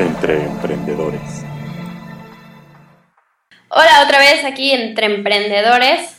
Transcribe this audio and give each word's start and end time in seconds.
entre 0.00 0.44
emprendedores. 0.44 1.44
Hola 3.68 4.02
otra 4.04 4.18
vez 4.18 4.44
aquí 4.44 4.72
entre 4.72 5.06
emprendedores. 5.06 6.16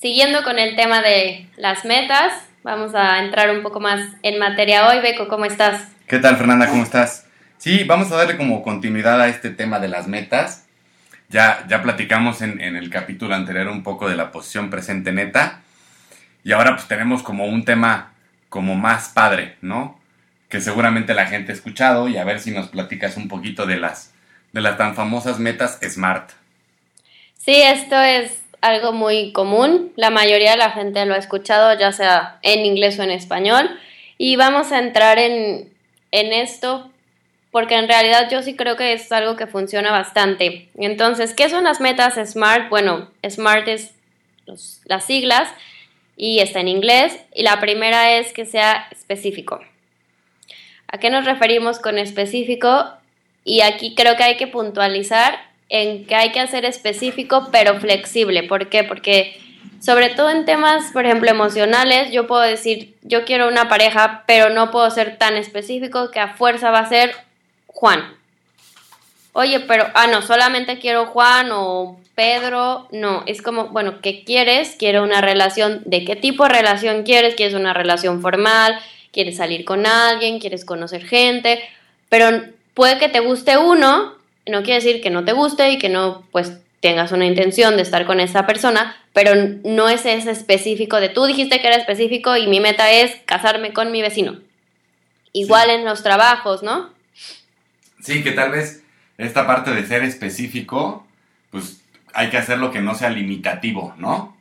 Siguiendo 0.00 0.42
con 0.42 0.58
el 0.58 0.76
tema 0.76 1.02
de 1.02 1.48
las 1.56 1.84
metas, 1.84 2.32
vamos 2.62 2.94
a 2.94 3.22
entrar 3.22 3.50
un 3.50 3.62
poco 3.62 3.80
más 3.80 4.00
en 4.22 4.38
materia 4.38 4.88
hoy. 4.88 5.00
Beco, 5.00 5.28
¿cómo 5.28 5.44
estás? 5.44 5.88
¿Qué 6.06 6.18
tal, 6.18 6.36
Fernanda? 6.36 6.68
¿Cómo 6.68 6.82
estás? 6.82 7.26
Sí, 7.58 7.84
vamos 7.84 8.10
a 8.10 8.16
darle 8.16 8.38
como 8.38 8.62
continuidad 8.62 9.20
a 9.20 9.28
este 9.28 9.50
tema 9.50 9.78
de 9.78 9.88
las 9.88 10.08
metas. 10.08 10.66
Ya, 11.28 11.64
ya 11.68 11.82
platicamos 11.82 12.40
en, 12.42 12.60
en 12.60 12.74
el 12.74 12.88
capítulo 12.90 13.34
anterior 13.34 13.68
un 13.68 13.82
poco 13.82 14.08
de 14.08 14.16
la 14.16 14.32
posición 14.32 14.70
presente 14.70 15.12
neta. 15.12 15.60
Y 16.42 16.52
ahora 16.52 16.74
pues 16.74 16.88
tenemos 16.88 17.22
como 17.22 17.44
un 17.44 17.64
tema 17.66 18.14
como 18.48 18.74
más 18.74 19.10
padre, 19.10 19.56
¿no? 19.60 19.99
Que 20.50 20.60
seguramente 20.60 21.14
la 21.14 21.26
gente 21.26 21.52
ha 21.52 21.54
escuchado 21.54 22.08
y 22.08 22.18
a 22.18 22.24
ver 22.24 22.40
si 22.40 22.50
nos 22.50 22.68
platicas 22.68 23.16
un 23.16 23.28
poquito 23.28 23.64
de 23.64 23.78
las, 23.78 24.12
de 24.52 24.60
las 24.60 24.76
tan 24.76 24.94
famosas 24.94 25.38
metas 25.38 25.78
SMART. 25.82 26.32
Sí, 27.38 27.62
esto 27.62 27.98
es 27.98 28.42
algo 28.60 28.92
muy 28.92 29.32
común. 29.32 29.92
La 29.96 30.10
mayoría 30.10 30.50
de 30.50 30.58
la 30.58 30.72
gente 30.72 31.06
lo 31.06 31.14
ha 31.14 31.18
escuchado, 31.18 31.78
ya 31.78 31.92
sea 31.92 32.38
en 32.42 32.66
inglés 32.66 32.98
o 32.98 33.02
en 33.02 33.10
español. 33.10 33.70
Y 34.18 34.36
vamos 34.36 34.72
a 34.72 34.78
entrar 34.78 35.18
en, 35.18 35.72
en 36.10 36.32
esto 36.34 36.90
porque 37.50 37.74
en 37.74 37.88
realidad 37.88 38.28
yo 38.30 38.42
sí 38.42 38.54
creo 38.54 38.76
que 38.76 38.92
es 38.92 39.10
algo 39.10 39.36
que 39.36 39.46
funciona 39.46 39.90
bastante. 39.90 40.68
Entonces, 40.76 41.34
¿qué 41.34 41.48
son 41.48 41.64
las 41.64 41.80
metas 41.80 42.14
SMART? 42.14 42.68
Bueno, 42.68 43.10
SMART 43.28 43.68
es 43.68 43.92
las 44.84 45.04
siglas 45.04 45.48
y 46.16 46.40
está 46.40 46.60
en 46.60 46.68
inglés. 46.68 47.18
Y 47.34 47.42
la 47.42 47.58
primera 47.60 48.12
es 48.18 48.32
que 48.32 48.44
sea 48.44 48.88
específico. 48.92 49.60
¿A 50.92 50.98
qué 50.98 51.10
nos 51.10 51.24
referimos 51.24 51.78
con 51.78 51.98
específico? 51.98 52.90
Y 53.44 53.60
aquí 53.60 53.94
creo 53.94 54.16
que 54.16 54.24
hay 54.24 54.36
que 54.36 54.46
puntualizar 54.46 55.38
en 55.68 56.04
que 56.04 56.16
hay 56.16 56.32
que 56.32 56.40
hacer 56.40 56.64
específico 56.64 57.48
pero 57.52 57.78
flexible. 57.78 58.42
¿Por 58.42 58.68
qué? 58.68 58.82
Porque 58.82 59.40
sobre 59.80 60.10
todo 60.10 60.30
en 60.30 60.44
temas, 60.44 60.92
por 60.92 61.06
ejemplo, 61.06 61.30
emocionales, 61.30 62.10
yo 62.10 62.26
puedo 62.26 62.42
decir, 62.42 62.94
yo 63.02 63.24
quiero 63.24 63.48
una 63.48 63.68
pareja, 63.68 64.24
pero 64.26 64.50
no 64.50 64.70
puedo 64.70 64.90
ser 64.90 65.16
tan 65.16 65.36
específico 65.36 66.10
que 66.10 66.20
a 66.20 66.34
fuerza 66.34 66.70
va 66.70 66.80
a 66.80 66.88
ser 66.88 67.14
Juan. 67.66 68.14
Oye, 69.32 69.60
pero, 69.60 69.86
ah, 69.94 70.08
no, 70.08 70.22
solamente 70.22 70.78
quiero 70.78 71.06
Juan 71.06 71.50
o 71.52 71.98
Pedro. 72.14 72.88
No, 72.90 73.22
es 73.26 73.40
como, 73.42 73.68
bueno, 73.68 74.00
¿qué 74.02 74.24
quieres? 74.24 74.74
Quiero 74.76 75.02
una 75.02 75.20
relación. 75.20 75.82
¿De 75.86 76.04
qué 76.04 76.16
tipo 76.16 76.44
de 76.44 76.50
relación 76.50 77.04
quieres? 77.04 77.36
¿Quieres 77.36 77.54
una 77.54 77.72
relación 77.72 78.20
formal? 78.20 78.78
¿Quieres 79.12 79.36
salir 79.36 79.64
con 79.64 79.86
alguien? 79.86 80.38
¿Quieres 80.38 80.64
conocer 80.64 81.04
gente? 81.04 81.60
Pero 82.08 82.28
puede 82.74 82.98
que 82.98 83.08
te 83.08 83.20
guste 83.20 83.58
uno, 83.58 84.14
no 84.46 84.62
quiere 84.62 84.82
decir 84.82 85.00
que 85.00 85.10
no 85.10 85.24
te 85.24 85.32
guste 85.32 85.70
y 85.70 85.78
que 85.78 85.88
no, 85.88 86.24
pues, 86.30 86.52
tengas 86.80 87.12
una 87.12 87.26
intención 87.26 87.76
de 87.76 87.82
estar 87.82 88.06
con 88.06 88.20
esa 88.20 88.46
persona, 88.46 88.96
pero 89.12 89.32
no 89.64 89.88
es 89.88 90.06
ese 90.06 90.30
específico 90.30 90.98
de 90.98 91.10
tú 91.10 91.26
dijiste 91.26 91.60
que 91.60 91.66
era 91.66 91.76
específico 91.76 92.36
y 92.36 92.46
mi 92.46 92.58
meta 92.58 92.90
es 92.90 93.16
casarme 93.26 93.72
con 93.72 93.92
mi 93.92 94.00
vecino. 94.00 94.38
Igual 95.32 95.70
en 95.70 95.84
los 95.84 96.02
trabajos, 96.02 96.62
¿no? 96.62 96.90
Sí, 98.02 98.22
que 98.22 98.32
tal 98.32 98.50
vez 98.50 98.82
esta 99.18 99.46
parte 99.46 99.72
de 99.72 99.86
ser 99.86 100.02
específico, 100.02 101.06
pues 101.50 101.82
hay 102.14 102.30
que 102.30 102.38
hacerlo 102.38 102.70
que 102.70 102.80
no 102.80 102.94
sea 102.94 103.10
limitativo, 103.10 103.94
¿no? 103.98 104.36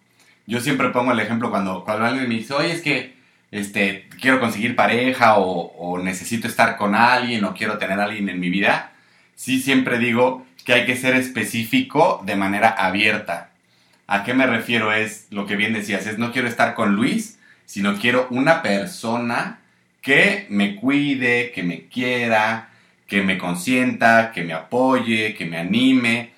Yo 0.48 0.62
siempre 0.62 0.90
pongo 0.90 1.12
el 1.12 1.20
ejemplo 1.20 1.52
cuando, 1.52 1.84
cuando 1.84 2.06
alguien 2.06 2.28
me 2.28 2.36
dice, 2.36 2.54
oye, 2.54 2.72
es 2.72 2.82
que 2.82 3.19
este, 3.52 4.08
quiero 4.22 4.40
conseguir 4.40 4.76
pareja 4.76 5.38
o, 5.38 6.00
necesito 6.00 6.48
estar 6.48 6.78
con 6.78 6.96
alguien 6.96 7.44
o 7.44 7.54
quiero 7.54 7.78
tener 7.78 8.00
a 8.00 8.06
alguien 8.06 8.30
en 8.30 8.40
mi 8.40 8.50
vida, 8.50 8.92
sí 9.36 9.62
siempre 9.62 10.00
digo 10.00 10.46
que 10.66 10.74
hay 10.74 10.86
que 10.86 10.96
ser 10.96 11.16
específico 11.16 12.22
de 12.26 12.36
manera 12.36 12.70
abierta. 12.70 13.52
¿A 14.08 14.24
qué 14.24 14.34
me 14.34 14.48
refiero? 14.48 14.94
Es 14.94 15.28
lo 15.30 15.46
que 15.46 15.56
bien 15.56 15.74
decías, 15.74 16.08
es 16.08 16.18
no 16.18 16.32
quiero 16.32 16.48
estar 16.48 16.74
con 16.74 16.96
Luis, 16.96 17.40
sino 17.66 17.98
quiero 18.00 18.28
una 18.32 18.62
persona 18.62 19.60
que 20.02 20.48
me 20.50 20.76
cuide, 20.76 21.52
que 21.52 21.64
me 21.64 21.88
quiera, 21.88 22.70
que 23.08 23.22
me 23.22 23.38
consienta, 23.38 24.32
que 24.32 24.44
me 24.44 24.54
apoye, 24.54 25.36
que 25.36 25.46
me 25.46 25.58
anime. 25.58 26.32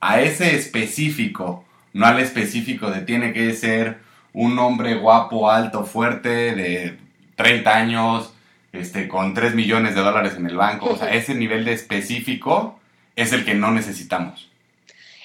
A 0.00 0.20
ese 0.20 0.54
específico, 0.54 1.64
no 1.92 2.06
al 2.06 2.20
específico 2.20 2.90
de 2.90 3.02
tiene 3.02 3.32
que 3.32 3.52
ser 3.54 3.98
un 4.32 4.58
hombre 4.58 4.94
guapo, 4.94 5.50
alto, 5.50 5.84
fuerte, 5.84 6.54
de 6.54 6.98
30 7.36 7.76
años, 7.76 8.34
este, 8.72 9.08
con 9.08 9.34
3 9.34 9.54
millones 9.54 9.94
de 9.94 10.00
dólares 10.00 10.34
en 10.36 10.46
el 10.46 10.56
banco. 10.56 10.90
O 10.90 10.96
sea, 10.96 11.08
ese 11.14 11.34
nivel 11.34 11.64
de 11.64 11.72
específico 11.72 12.78
es 13.16 13.32
el 13.32 13.44
que 13.44 13.54
no 13.54 13.70
necesitamos. 13.70 14.48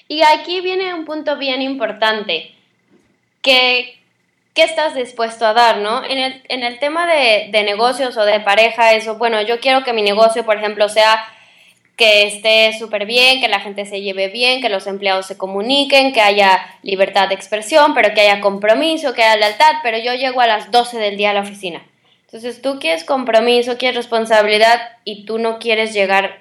Y 0.08 0.22
aquí 0.22 0.60
viene 0.60 0.92
un 0.94 1.04
punto 1.04 1.38
bien 1.38 1.62
importante, 1.62 2.54
que 3.40 3.98
¿qué 4.54 4.62
estás 4.62 4.94
dispuesto 4.94 5.46
a 5.46 5.52
dar, 5.52 5.78
no? 5.78 6.04
En 6.04 6.18
el, 6.18 6.42
en 6.48 6.62
el 6.62 6.78
tema 6.78 7.06
de, 7.06 7.48
de, 7.50 7.64
negocios 7.64 8.16
o 8.16 8.24
de 8.24 8.40
pareja, 8.40 8.92
eso, 8.92 9.16
bueno, 9.16 9.42
yo 9.42 9.60
quiero 9.60 9.82
que 9.82 9.92
mi 9.92 10.02
negocio, 10.02 10.44
por 10.44 10.56
ejemplo, 10.56 10.88
sea 10.88 11.24
que 11.96 12.26
esté 12.26 12.76
súper 12.78 13.06
bien, 13.06 13.40
que 13.40 13.48
la 13.48 13.60
gente 13.60 13.86
se 13.86 14.00
lleve 14.00 14.28
bien, 14.28 14.60
que 14.60 14.68
los 14.68 14.86
empleados 14.86 15.26
se 15.26 15.36
comuniquen, 15.36 16.12
que 16.12 16.20
haya 16.20 16.78
libertad 16.82 17.28
de 17.28 17.34
expresión, 17.34 17.94
pero 17.94 18.14
que 18.14 18.22
haya 18.22 18.40
compromiso, 18.40 19.14
que 19.14 19.22
haya 19.22 19.36
lealtad, 19.36 19.74
pero 19.82 19.98
yo 19.98 20.14
llego 20.14 20.40
a 20.40 20.46
las 20.46 20.70
12 20.70 20.98
del 20.98 21.16
día 21.16 21.30
a 21.30 21.34
la 21.34 21.42
oficina. 21.42 21.84
Entonces 22.26 22.60
tú 22.60 22.80
quieres 22.80 23.04
compromiso, 23.04 23.78
quieres 23.78 23.96
responsabilidad 23.96 24.80
y 25.04 25.24
tú 25.24 25.38
no 25.38 25.60
quieres 25.60 25.94
llegar 25.94 26.40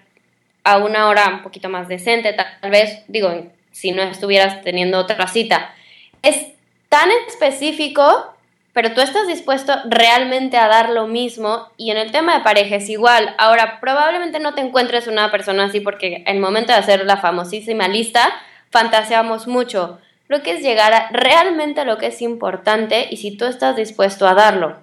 a 0.63 0.77
una 0.77 1.07
hora 1.07 1.27
un 1.27 1.43
poquito 1.43 1.69
más 1.69 1.87
decente, 1.87 2.33
tal 2.33 2.71
vez, 2.71 3.03
digo, 3.07 3.29
si 3.71 3.91
no 3.91 4.01
estuvieras 4.01 4.63
teniendo 4.63 4.97
otra 4.97 5.27
cita. 5.27 5.75
Es 6.23 6.47
tan 6.89 7.09
específico, 7.27 8.32
pero 8.73 8.93
tú 8.93 9.01
estás 9.01 9.27
dispuesto 9.27 9.75
realmente 9.85 10.57
a 10.57 10.67
dar 10.67 10.89
lo 10.89 11.07
mismo 11.07 11.69
y 11.77 11.91
en 11.91 11.97
el 11.97 12.11
tema 12.11 12.37
de 12.37 12.43
pareja 12.43 12.77
es 12.77 12.89
igual. 12.89 13.35
Ahora, 13.37 13.79
probablemente 13.79 14.39
no 14.39 14.55
te 14.55 14.61
encuentres 14.61 15.07
una 15.07 15.29
persona 15.29 15.65
así 15.65 15.79
porque 15.79 16.23
en 16.25 16.35
el 16.35 16.39
momento 16.39 16.73
de 16.73 16.79
hacer 16.79 17.05
la 17.05 17.17
famosísima 17.17 17.87
lista, 17.87 18.33
fantaseamos 18.71 19.47
mucho. 19.47 19.99
Lo 20.27 20.41
que 20.41 20.53
es 20.53 20.63
llegar 20.63 20.91
a 20.93 21.09
realmente 21.11 21.81
a 21.81 21.85
lo 21.85 21.99
que 21.99 22.07
es 22.07 22.21
importante 22.23 23.07
y 23.11 23.17
si 23.17 23.37
tú 23.37 23.45
estás 23.45 23.75
dispuesto 23.75 24.27
a 24.27 24.33
darlo. 24.33 24.77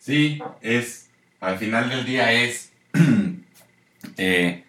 Sí, 0.00 0.42
es, 0.60 1.08
al 1.40 1.58
final 1.58 1.88
del 1.88 2.04
día 2.04 2.32
es, 2.32 2.72
eh, 4.16 4.64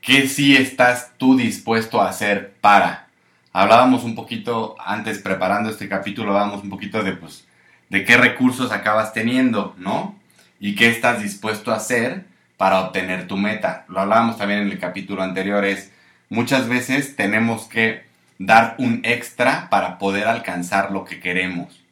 ¿qué 0.00 0.26
sí 0.26 0.56
estás 0.56 1.12
tú 1.16 1.36
dispuesto 1.36 2.00
a 2.00 2.08
hacer 2.08 2.54
para? 2.60 3.09
Hablábamos 3.52 4.04
un 4.04 4.14
poquito 4.14 4.76
antes 4.78 5.18
preparando 5.18 5.70
este 5.70 5.88
capítulo, 5.88 6.30
hablábamos 6.30 6.62
un 6.62 6.70
poquito 6.70 7.02
de 7.02 7.12
pues 7.12 7.46
de 7.88 8.04
qué 8.04 8.16
recursos 8.16 8.70
acabas 8.70 9.12
teniendo, 9.12 9.74
¿no? 9.78 10.16
Y 10.60 10.76
qué 10.76 10.88
estás 10.88 11.22
dispuesto 11.22 11.72
a 11.72 11.76
hacer 11.76 12.24
para 12.56 12.80
obtener 12.80 13.26
tu 13.26 13.36
meta. 13.36 13.84
Lo 13.88 14.00
hablábamos 14.00 14.38
también 14.38 14.60
en 14.60 14.70
el 14.70 14.78
capítulo 14.78 15.22
anterior, 15.22 15.64
es 15.64 15.90
muchas 16.28 16.68
veces 16.68 17.16
tenemos 17.16 17.64
que 17.64 18.04
dar 18.38 18.76
un 18.78 19.00
extra 19.04 19.68
para 19.70 19.98
poder 19.98 20.28
alcanzar 20.28 20.92
lo 20.92 21.04
que 21.04 21.20
queremos. 21.20 21.82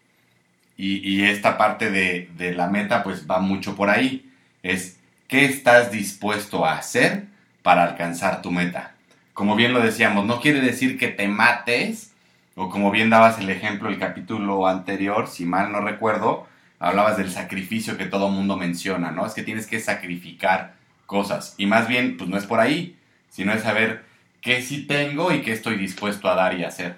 Y, 0.77 0.99
y 1.09 1.25
esta 1.25 1.59
parte 1.59 1.91
de, 1.91 2.31
de 2.37 2.55
la 2.55 2.69
meta 2.69 3.03
pues 3.03 3.27
va 3.29 3.41
mucho 3.41 3.75
por 3.75 3.91
ahí. 3.91 4.31
Es 4.63 4.99
qué 5.27 5.45
estás 5.45 5.91
dispuesto 5.91 6.65
a 6.65 6.79
hacer 6.79 7.25
para 7.63 7.83
alcanzar 7.83 8.43
tu 8.43 8.53
meta 8.53 8.95
como 9.39 9.55
bien 9.55 9.73
lo 9.73 9.79
decíamos, 9.79 10.27
no 10.27 10.41
quiere 10.41 10.61
decir 10.61 10.99
que 10.99 11.07
te 11.07 11.29
mates, 11.29 12.11
o 12.57 12.69
como 12.71 12.91
bien 12.91 13.09
dabas 13.09 13.39
el 13.39 13.49
ejemplo 13.51 13.89
el 13.89 13.97
capítulo 13.97 14.67
anterior, 14.67 15.29
si 15.29 15.45
mal 15.45 15.71
no 15.71 15.81
recuerdo, 15.81 16.49
hablabas 16.81 17.19
del 17.19 17.31
sacrificio 17.31 17.97
que 17.97 18.07
todo 18.07 18.31
mundo 18.31 18.57
menciona, 18.57 19.13
¿no? 19.13 19.25
Es 19.25 19.35
que 19.35 19.45
tienes 19.45 19.69
que 19.69 19.79
sacrificar 19.79 20.75
cosas. 21.07 21.55
Y 21.57 21.67
más 21.67 21.87
bien, 21.87 22.17
pues 22.17 22.29
no 22.29 22.37
es 22.37 22.47
por 22.47 22.59
ahí, 22.59 22.97
sino 23.31 23.53
es 23.53 23.63
saber 23.63 24.03
qué 24.41 24.61
sí 24.61 24.89
tengo 24.89 25.31
y 25.31 25.43
qué 25.43 25.53
estoy 25.53 25.77
dispuesto 25.77 26.29
a 26.29 26.35
dar 26.35 26.59
y 26.59 26.65
hacer. 26.65 26.97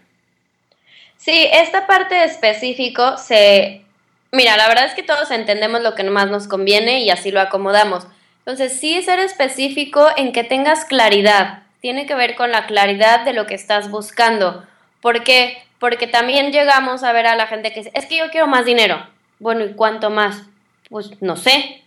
Sí, 1.19 1.46
esta 1.52 1.87
parte 1.87 2.25
específico 2.25 3.19
se... 3.19 3.84
Mira, 4.32 4.56
la 4.56 4.66
verdad 4.66 4.87
es 4.87 4.94
que 4.94 5.02
todos 5.02 5.31
entendemos 5.31 5.82
lo 5.82 5.94
que 5.94 6.04
más 6.04 6.31
nos 6.31 6.48
conviene 6.48 7.00
y 7.00 7.10
así 7.10 7.32
lo 7.32 7.42
acomodamos. 7.42 8.06
Entonces, 8.38 8.81
sí 8.81 9.02
ser 9.02 9.19
específico 9.19 10.08
en 10.16 10.32
que 10.32 10.42
tengas 10.42 10.87
claridad 10.87 11.64
tiene 11.80 12.06
que 12.06 12.14
ver 12.14 12.34
con 12.34 12.52
la 12.52 12.66
claridad 12.66 13.24
de 13.24 13.32
lo 13.32 13.46
que 13.46 13.54
estás 13.54 13.90
buscando. 13.90 14.66
¿Por 15.00 15.24
qué? 15.24 15.62
Porque 15.78 16.06
también 16.06 16.52
llegamos 16.52 17.02
a 17.02 17.12
ver 17.12 17.26
a 17.26 17.36
la 17.36 17.46
gente 17.46 17.72
que 17.72 17.80
dice, 17.80 17.92
es 17.94 18.06
que 18.06 18.18
yo 18.18 18.30
quiero 18.30 18.46
más 18.46 18.66
dinero. 18.66 19.06
Bueno, 19.38 19.64
¿y 19.64 19.72
cuánto 19.72 20.10
más? 20.10 20.42
Pues 20.90 21.10
no 21.22 21.36
sé. 21.36 21.82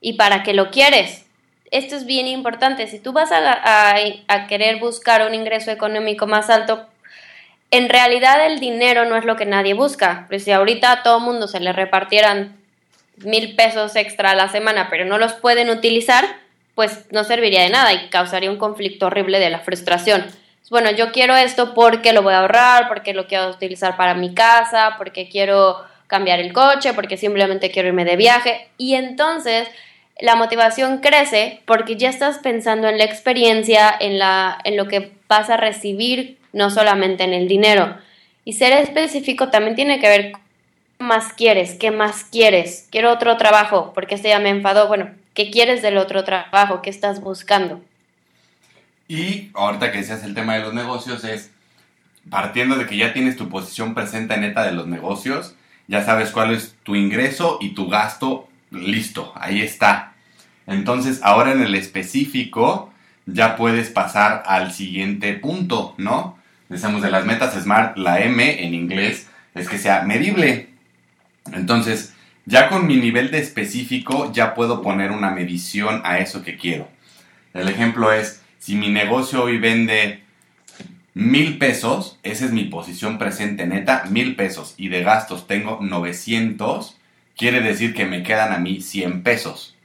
¿Y 0.00 0.14
para 0.14 0.42
qué 0.42 0.52
lo 0.52 0.70
quieres? 0.70 1.24
Esto 1.70 1.96
es 1.96 2.04
bien 2.04 2.26
importante. 2.26 2.86
Si 2.86 2.98
tú 2.98 3.12
vas 3.12 3.32
a, 3.32 3.94
a, 4.28 4.46
querer 4.46 4.78
buscar 4.78 5.26
un 5.26 5.34
ingreso 5.34 5.70
económico 5.70 6.26
más 6.26 6.50
alto, 6.50 6.86
en 7.70 7.88
realidad 7.88 8.44
el 8.44 8.60
dinero 8.60 9.06
no 9.06 9.16
es 9.16 9.24
lo 9.24 9.36
que 9.36 9.46
nadie 9.46 9.72
busca. 9.72 10.26
Pues 10.28 10.44
si 10.44 10.52
ahorita 10.52 10.92
a 10.92 11.02
todo 11.02 11.18
mundo 11.20 11.48
se 11.48 11.60
le 11.60 11.72
repartieran 11.72 12.58
mil 13.16 13.56
pesos 13.56 13.96
extra 13.96 14.32
a 14.32 14.34
la 14.34 14.50
semana, 14.50 14.88
pero 14.90 15.06
no 15.06 15.16
los 15.16 15.32
pueden 15.32 15.70
utilizar, 15.70 16.41
pues 16.74 17.06
no 17.10 17.24
serviría 17.24 17.62
de 17.62 17.70
nada 17.70 17.92
y 17.92 18.08
causaría 18.08 18.50
un 18.50 18.58
conflicto 18.58 19.06
horrible 19.06 19.38
de 19.38 19.50
la 19.50 19.60
frustración. 19.60 20.24
Bueno, 20.70 20.90
yo 20.90 21.12
quiero 21.12 21.36
esto 21.36 21.74
porque 21.74 22.14
lo 22.14 22.22
voy 22.22 22.32
a 22.32 22.40
ahorrar, 22.40 22.88
porque 22.88 23.12
lo 23.12 23.26
quiero 23.26 23.50
utilizar 23.50 23.96
para 23.98 24.14
mi 24.14 24.32
casa, 24.32 24.94
porque 24.96 25.28
quiero 25.28 25.76
cambiar 26.06 26.40
el 26.40 26.54
coche, 26.54 26.94
porque 26.94 27.18
simplemente 27.18 27.70
quiero 27.70 27.88
irme 27.88 28.06
de 28.06 28.16
viaje. 28.16 28.68
Y 28.78 28.94
entonces 28.94 29.68
la 30.18 30.34
motivación 30.34 30.98
crece 30.98 31.60
porque 31.66 31.96
ya 31.96 32.08
estás 32.08 32.38
pensando 32.38 32.88
en 32.88 32.96
la 32.96 33.04
experiencia, 33.04 33.94
en, 34.00 34.18
la, 34.18 34.58
en 34.64 34.78
lo 34.78 34.88
que 34.88 35.12
vas 35.28 35.50
a 35.50 35.58
recibir, 35.58 36.38
no 36.54 36.70
solamente 36.70 37.24
en 37.24 37.34
el 37.34 37.48
dinero. 37.48 37.98
Y 38.44 38.54
ser 38.54 38.72
específico 38.72 39.50
también 39.50 39.76
tiene 39.76 40.00
que 40.00 40.08
ver 40.08 40.32
con 40.32 40.40
más 41.06 41.32
quieres, 41.34 41.74
qué 41.74 41.90
más 41.90 42.24
quieres. 42.24 42.88
Quiero 42.90 43.12
otro 43.12 43.36
trabajo, 43.36 43.92
porque 43.94 44.14
este 44.14 44.30
ya 44.30 44.38
me 44.38 44.48
enfadó. 44.48 44.88
Bueno, 44.88 45.10
¿qué 45.34 45.50
quieres 45.50 45.82
del 45.82 45.98
otro 45.98 46.24
trabajo? 46.24 46.82
¿Qué 46.82 46.90
estás 46.90 47.20
buscando? 47.20 47.80
Y 49.08 49.50
ahorita 49.54 49.92
que 49.92 49.98
decías 49.98 50.24
el 50.24 50.34
tema 50.34 50.54
de 50.54 50.62
los 50.62 50.74
negocios 50.74 51.24
es, 51.24 51.50
partiendo 52.30 52.76
de 52.76 52.86
que 52.86 52.96
ya 52.96 53.12
tienes 53.12 53.36
tu 53.36 53.48
posición 53.48 53.94
presente 53.94 54.36
neta 54.36 54.64
de 54.64 54.72
los 54.72 54.86
negocios, 54.86 55.54
ya 55.88 56.04
sabes 56.04 56.30
cuál 56.30 56.52
es 56.54 56.74
tu 56.82 56.94
ingreso 56.94 57.58
y 57.60 57.70
tu 57.74 57.88
gasto, 57.88 58.48
listo, 58.70 59.32
ahí 59.36 59.60
está. 59.60 60.14
Entonces, 60.66 61.20
ahora 61.22 61.52
en 61.52 61.62
el 61.62 61.74
específico, 61.74 62.92
ya 63.26 63.56
puedes 63.56 63.90
pasar 63.90 64.42
al 64.46 64.72
siguiente 64.72 65.34
punto, 65.34 65.94
¿no? 65.98 66.38
Decimos 66.68 67.02
de 67.02 67.10
las 67.10 67.26
metas 67.26 67.54
SMART, 67.54 67.98
la 67.98 68.20
M 68.20 68.64
en 68.64 68.74
inglés 68.74 69.28
es 69.54 69.68
que 69.68 69.78
sea 69.78 70.02
medible. 70.02 70.70
Entonces, 71.52 72.14
ya 72.46 72.68
con 72.68 72.86
mi 72.86 72.96
nivel 72.96 73.30
de 73.30 73.38
específico, 73.38 74.32
ya 74.32 74.54
puedo 74.54 74.82
poner 74.82 75.10
una 75.10 75.30
medición 75.30 76.02
a 76.04 76.18
eso 76.18 76.42
que 76.42 76.56
quiero. 76.56 76.88
El 77.54 77.68
ejemplo 77.68 78.12
es, 78.12 78.42
si 78.58 78.74
mi 78.74 78.88
negocio 78.88 79.44
hoy 79.44 79.58
vende 79.58 80.22
mil 81.14 81.58
pesos, 81.58 82.18
esa 82.22 82.46
es 82.46 82.52
mi 82.52 82.64
posición 82.64 83.18
presente 83.18 83.66
neta, 83.66 84.04
mil 84.08 84.34
pesos, 84.34 84.74
y 84.76 84.88
de 84.88 85.02
gastos 85.02 85.46
tengo 85.46 85.78
900, 85.80 86.96
quiere 87.36 87.60
decir 87.60 87.94
que 87.94 88.06
me 88.06 88.22
quedan 88.22 88.52
a 88.52 88.58
mí 88.58 88.80
100 88.80 89.22
pesos. 89.22 89.76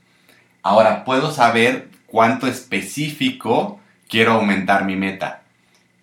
Ahora, 0.64 1.04
puedo 1.06 1.32
saber 1.32 1.90
cuánto 2.08 2.48
específico 2.48 3.80
quiero 4.08 4.34
aumentar 4.34 4.86
mi 4.86 4.96
meta. 4.96 5.44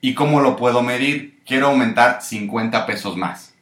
¿Y 0.01 0.15
cómo 0.15 0.41
lo 0.41 0.57
puedo 0.57 0.83
medir? 0.83 1.39
Quiero 1.47 1.69
aumentar 1.69 2.23
50 2.23 2.87
pesos 2.87 3.17
más. 3.17 3.54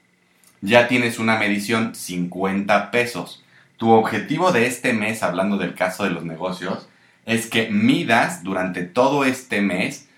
Ya 0.65 0.87
tienes 0.87 1.19
una 1.19 1.39
medición 1.39 1.97
50 1.97 2.93
pesos. 2.93 3.45
Tu 3.79 3.91
objetivo 3.91 4.53
de 4.53 4.67
este 4.67 4.93
mes, 4.93 5.25
hablando 5.25 5.57
del 5.57 5.75
caso 5.75 6.05
de 6.05 6.11
los 6.11 6.25
negocios, 6.25 6.89
es 7.27 7.49
que 7.49 7.69
midas 7.69 8.45
durante 8.45 8.85
todo 8.85 9.25
este 9.25 9.61
mes, 9.61 10.09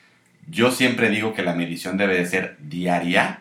yo 0.47 0.71
siempre 0.71 1.09
digo 1.09 1.33
que 1.33 1.43
la 1.43 1.55
medición 1.55 1.97
debe 1.97 2.19
de 2.19 2.27
ser 2.27 2.59
diaria, 2.61 3.41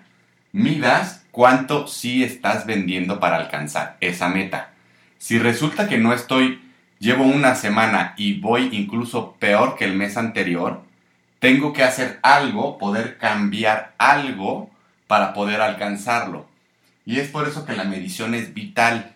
midas 0.53 1.25
cuánto 1.31 1.87
sí 1.87 2.23
estás 2.23 2.65
vendiendo 2.65 3.19
para 3.19 3.35
alcanzar 3.35 3.97
esa 3.99 4.29
meta. 4.29 4.71
Si 5.17 5.37
resulta 5.39 5.89
que 5.89 5.97
no 5.97 6.13
estoy, 6.13 6.61
llevo 6.99 7.25
una 7.25 7.55
semana 7.55 8.13
y 8.15 8.39
voy 8.39 8.69
incluso 8.71 9.33
peor 9.39 9.75
que 9.75 9.83
el 9.83 9.93
mes 9.93 10.15
anterior, 10.15 10.83
tengo 11.39 11.73
que 11.73 11.83
hacer 11.83 12.19
algo, 12.23 12.77
poder 12.77 13.17
cambiar 13.17 13.93
algo 13.97 14.69
para 15.07 15.33
poder 15.33 15.59
alcanzarlo. 15.59 16.52
Y 17.05 17.19
es 17.19 17.27
por 17.29 17.47
eso 17.47 17.65
que 17.65 17.73
la 17.73 17.83
medición 17.83 18.33
es 18.33 18.53
vital. 18.53 19.13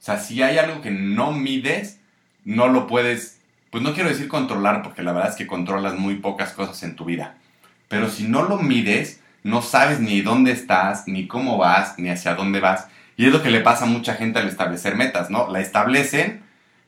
O 0.00 0.04
sea, 0.04 0.18
si 0.18 0.42
hay 0.42 0.58
algo 0.58 0.80
que 0.80 0.90
no 0.90 1.32
mides, 1.32 2.00
no 2.44 2.68
lo 2.68 2.86
puedes, 2.86 3.40
pues 3.70 3.82
no 3.82 3.94
quiero 3.94 4.08
decir 4.08 4.28
controlar, 4.28 4.82
porque 4.82 5.02
la 5.02 5.12
verdad 5.12 5.30
es 5.30 5.36
que 5.36 5.46
controlas 5.46 5.94
muy 5.94 6.16
pocas 6.16 6.52
cosas 6.52 6.82
en 6.82 6.96
tu 6.96 7.04
vida. 7.04 7.36
Pero 7.88 8.08
si 8.08 8.24
no 8.24 8.42
lo 8.42 8.58
mides, 8.58 9.20
no 9.42 9.62
sabes 9.62 10.00
ni 10.00 10.22
dónde 10.22 10.52
estás, 10.52 11.06
ni 11.06 11.26
cómo 11.26 11.58
vas, 11.58 11.98
ni 11.98 12.08
hacia 12.08 12.34
dónde 12.34 12.60
vas. 12.60 12.88
Y 13.16 13.26
es 13.26 13.32
lo 13.32 13.42
que 13.42 13.50
le 13.50 13.60
pasa 13.60 13.84
a 13.84 13.88
mucha 13.88 14.14
gente 14.14 14.38
al 14.38 14.48
establecer 14.48 14.96
metas, 14.96 15.30
¿no? 15.30 15.50
La 15.50 15.60
establecen, 15.60 16.42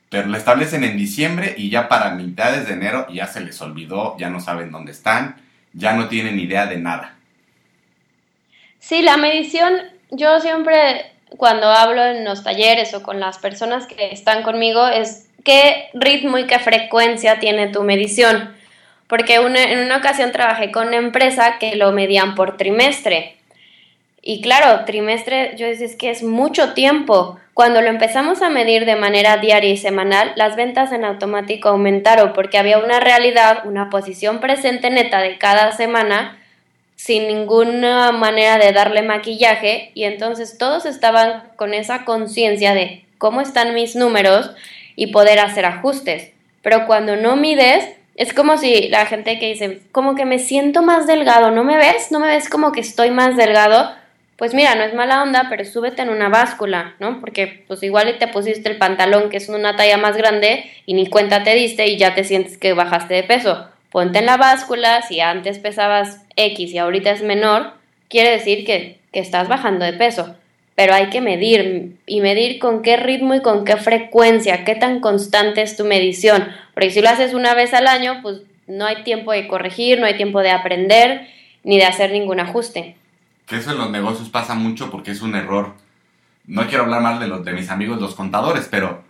pero 0.09 0.29
lo 0.29 0.37
establecen 0.37 0.85
en 0.85 0.97
diciembre 0.97 1.55
y 1.57 1.71
ya 1.71 1.89
para 1.89 2.15
mitades 2.15 2.67
de 2.67 2.75
enero 2.75 3.07
ya 3.13 3.27
se 3.27 3.41
les 3.41 3.61
olvidó, 3.61 4.17
ya 4.19 4.31
no 4.31 4.41
saben 4.41 4.71
dónde 4.71 4.93
están, 4.93 5.37
ya 5.73 5.95
no 5.95 6.09
tienen 6.09 6.39
idea 6.39 6.67
de 6.67 6.79
nada. 6.79 7.17
Sí, 8.79 9.03
la 9.03 9.17
medición, 9.17 9.75
yo 10.11 10.41
siempre 10.41 11.13
cuando 11.37 11.67
hablo 11.67 12.05
en 12.05 12.25
los 12.25 12.43
talleres 12.43 12.95
o 12.95 13.03
con 13.03 13.21
las 13.21 13.39
personas 13.39 13.87
que 13.87 14.13
están 14.13 14.43
conmigo 14.43 14.87
es 14.87 15.29
qué 15.45 15.91
ritmo 15.95 16.39
y 16.39 16.47
qué 16.47 16.59
frecuencia 16.59 17.39
tiene 17.39 17.69
tu 17.69 17.83
medición. 17.83 18.55
Porque 19.07 19.37
en 19.37 19.79
una 19.79 19.97
ocasión 19.97 20.33
trabajé 20.33 20.71
con 20.71 20.89
una 20.89 20.97
empresa 20.97 21.59
que 21.59 21.77
lo 21.77 21.93
medían 21.93 22.35
por 22.35 22.57
trimestre. 22.59 23.37
Y 24.21 24.43
claro, 24.43 24.85
trimestre, 24.85 25.55
yo 25.57 25.67
decía, 25.67 25.89
que 25.99 26.11
es 26.11 26.23
mucho 26.23 26.75
tiempo. 26.75 27.39
Cuando 27.55 27.81
lo 27.81 27.89
empezamos 27.89 28.43
a 28.43 28.51
medir 28.51 28.85
de 28.85 28.97
manera 28.97 29.39
diaria 29.39 29.71
y 29.71 29.79
semanal, 29.79 30.33
las 30.37 30.57
ventas 30.57 30.93
en 30.93 31.05
automático 31.05 31.71
aumentaron 31.71 32.35
porque 32.35 32.59
había 32.59 32.79
una 32.79 33.01
realidad, 33.01 33.63
una 33.65 33.89
posición 33.89 34.41
presente 34.41 34.91
neta 34.91 35.21
de 35.21 35.39
cada 35.39 35.73
semana 35.73 36.38
sin 36.99 37.29
ninguna 37.29 38.11
manera 38.11 38.59
de 38.59 38.73
darle 38.73 39.03
maquillaje 39.03 39.93
y 39.95 40.03
entonces 40.03 40.59
todos 40.59 40.85
estaban 40.85 41.45
con 41.55 41.73
esa 41.73 42.05
conciencia 42.05 42.75
de 42.75 43.05
cómo 43.19 43.41
están 43.41 43.73
mis 43.73 43.95
números 43.95 44.51
y 44.97 45.07
poder 45.07 45.39
hacer 45.39 45.65
ajustes. 45.65 46.33
Pero 46.61 46.87
cuando 46.87 47.15
no 47.15 47.37
mides, 47.37 47.89
es 48.17 48.33
como 48.33 48.59
si 48.59 48.89
la 48.89 49.07
gente 49.07 49.39
que 49.39 49.47
dice, 49.47 49.81
como 49.93 50.17
que 50.17 50.25
me 50.25 50.41
siento 50.41 50.83
más 50.83 51.07
delgado, 51.07 51.53
¿no 51.53 51.63
me 51.63 51.77
ves? 51.77 52.11
¿No 52.11 52.19
me 52.19 52.27
ves 52.27 52.49
como 52.49 52.73
que 52.73 52.81
estoy 52.81 53.13
más 53.13 53.37
delgado? 53.37 53.91
pues 54.39 54.55
mira, 54.55 54.77
no 54.77 54.85
es 54.85 54.95
mala 54.95 55.21
onda, 55.21 55.49
pero 55.51 55.65
súbete 55.65 56.03
en 56.03 56.11
una 56.11 56.29
báscula, 56.29 56.95
¿no? 57.01 57.19
Porque 57.19 57.65
pues 57.67 57.83
igual 57.83 58.19
te 58.21 58.29
pusiste 58.29 58.71
el 58.71 58.79
pantalón 58.79 59.31
que 59.31 59.37
es 59.37 59.49
una 59.49 59.75
talla 59.75 59.97
más 59.97 60.17
grande 60.17 60.65
y 60.87 60.95
ni 60.95 61.09
cuenta 61.09 61.43
te 61.43 61.55
diste 61.55 61.89
y 61.89 61.99
ya 61.99 62.15
te 62.15 62.23
sientes 62.23 62.57
que 62.57 62.73
bajaste 62.73 63.15
de 63.15 63.25
peso. 63.25 63.69
Ponte 63.91 64.19
en 64.19 64.27
la 64.27 64.37
báscula, 64.37 65.03
si 65.03 65.21
antes 65.21 65.59
pesabas 65.59 66.25
X 66.37 66.73
y 66.73 66.79
ahorita 66.79 67.11
es 67.11 67.23
menor, 67.23 67.73
quiere 68.09 68.31
decir 68.31 68.65
que, 68.65 68.99
que 69.13 69.21
estás 69.21 69.49
bajando 69.49 69.85
de 69.85 69.95
peso. 69.95 70.35
Pero 70.75 70.95
hay 70.95 71.11
que 71.11 71.21
medir 71.21 71.97
y 72.07 72.21
medir 72.21 72.59
con 72.59 72.83
qué 72.83 72.97
ritmo 72.97 73.35
y 73.35 73.43
con 73.43 73.65
qué 73.65 73.77
frecuencia, 73.77 74.65
qué 74.65 74.75
tan 74.75 75.01
constante 75.01 75.63
es 75.63 75.77
tu 75.77 75.85
medición. 75.85 76.49
Porque 76.75 76.91
si 76.91 77.01
lo 77.01 77.09
haces 77.09 77.35
una 77.35 77.55
vez 77.55 77.75
al 77.75 77.89
año, 77.89 78.21
pues 78.23 78.43
no 78.67 78.87
hay 78.87 79.03
tiempo 79.03 79.33
de 79.33 79.49
corregir, 79.49 79.99
no 79.99 80.07
hay 80.07 80.17
tiempo 80.17 80.41
de 80.41 80.51
aprender 80.51 81.27
ni 81.65 81.79
de 81.79 81.85
hacer 81.85 82.13
ningún 82.13 82.39
ajuste 82.39 82.95
que 83.49 83.57
eso 83.57 83.73
en 83.73 83.79
los 83.79 83.91
negocios 83.91 84.29
pasa 84.29 84.55
mucho 84.55 84.91
porque 84.91 85.11
es 85.11 85.23
un 85.23 85.35
error. 85.35 85.75
No 86.47 86.67
quiero 86.67 86.85
hablar 86.85 87.03
mal 87.03 87.19
de, 87.19 87.29
los, 87.29 87.45
de 87.45 87.53
mis 87.55 87.71
amigos 87.71 88.01
los 88.01 88.15
contadores, 88.15 88.69
pero 88.71 89.03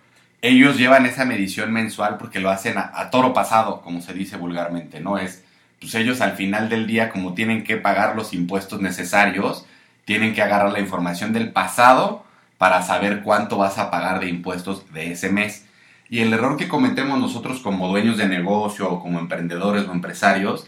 ellos 0.43 0.77
llevan 0.77 1.07
esa 1.07 1.25
medición 1.25 1.73
mensual 1.73 2.17
porque 2.19 2.41
lo 2.41 2.51
hacen 2.51 2.79
a, 2.79 3.11
toro 3.11 3.33
pasado, 3.33 3.81
como 3.83 4.01
se 4.01 4.15
dice 4.15 4.37
vulgarmente, 4.37 5.01
¿no? 5.01 5.19
Es, 5.19 5.45
pues 5.81 5.95
ellos 5.95 6.21
al 6.21 6.33
final 6.33 6.69
del 6.69 6.87
día, 6.87 7.11
como 7.11 7.35
tienen 7.35 7.65
que 7.65 7.77
pagar 7.77 8.17
los 8.17 8.33
impuestos 8.33 8.81
necesarios, 8.81 9.67
tienen 10.05 10.35
que 10.35 10.43
agarrar 10.43 10.73
la 10.73 10.81
información 10.81 11.33
del 11.33 11.53
pasado 11.53 12.25
para 12.57 12.83
saber 12.83 13.23
cuánto 13.23 13.59
vas 13.59 13.79
a 13.79 13.91
pagar 13.91 14.21
de 14.21 14.29
impuestos 14.29 14.93
de 14.93 15.13
ese 15.13 15.31
mes. 15.31 15.67
Y 16.09 16.21
el 16.21 16.33
error 16.33 16.57
que 16.57 16.69
cometemos 16.69 17.21
nosotros 17.21 17.61
como 17.61 17.89
dueños 17.89 18.17
de 18.17 18.29
negocio 18.29 18.91
o 18.91 19.01
como 19.03 19.19
emprendedores 19.19 19.87
o 19.87 19.93
empresarios 19.93 20.67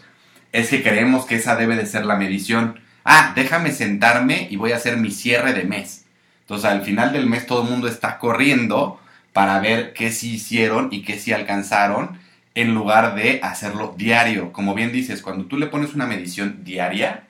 es 0.51 0.69
que 0.69 0.83
creemos 0.83 1.25
que 1.25 1.35
esa 1.35 1.55
debe 1.55 1.75
de 1.75 1.85
ser 1.85 2.05
la 2.05 2.15
medición 2.15 2.79
ah, 3.03 3.33
déjame 3.35 3.71
sentarme 3.71 4.47
y 4.49 4.55
voy 4.57 4.71
a 4.71 4.77
hacer 4.77 4.97
mi 4.97 5.11
cierre 5.11 5.53
de 5.53 5.63
mes. 5.63 6.05
Entonces 6.41 6.69
al 6.69 6.81
final 6.81 7.13
del 7.13 7.27
mes 7.27 7.45
todo 7.45 7.63
el 7.63 7.69
mundo 7.69 7.87
está 7.87 8.17
corriendo 8.17 8.99
para 9.33 9.59
ver 9.59 9.93
qué 9.93 10.11
sí 10.11 10.35
hicieron 10.35 10.89
y 10.91 11.03
qué 11.03 11.17
sí 11.17 11.33
alcanzaron 11.33 12.19
en 12.55 12.73
lugar 12.73 13.15
de 13.15 13.39
hacerlo 13.43 13.93
diario. 13.97 14.51
Como 14.51 14.73
bien 14.75 14.91
dices, 14.91 15.21
cuando 15.21 15.45
tú 15.45 15.57
le 15.57 15.67
pones 15.67 15.93
una 15.93 16.05
medición 16.05 16.63
diaria, 16.63 17.23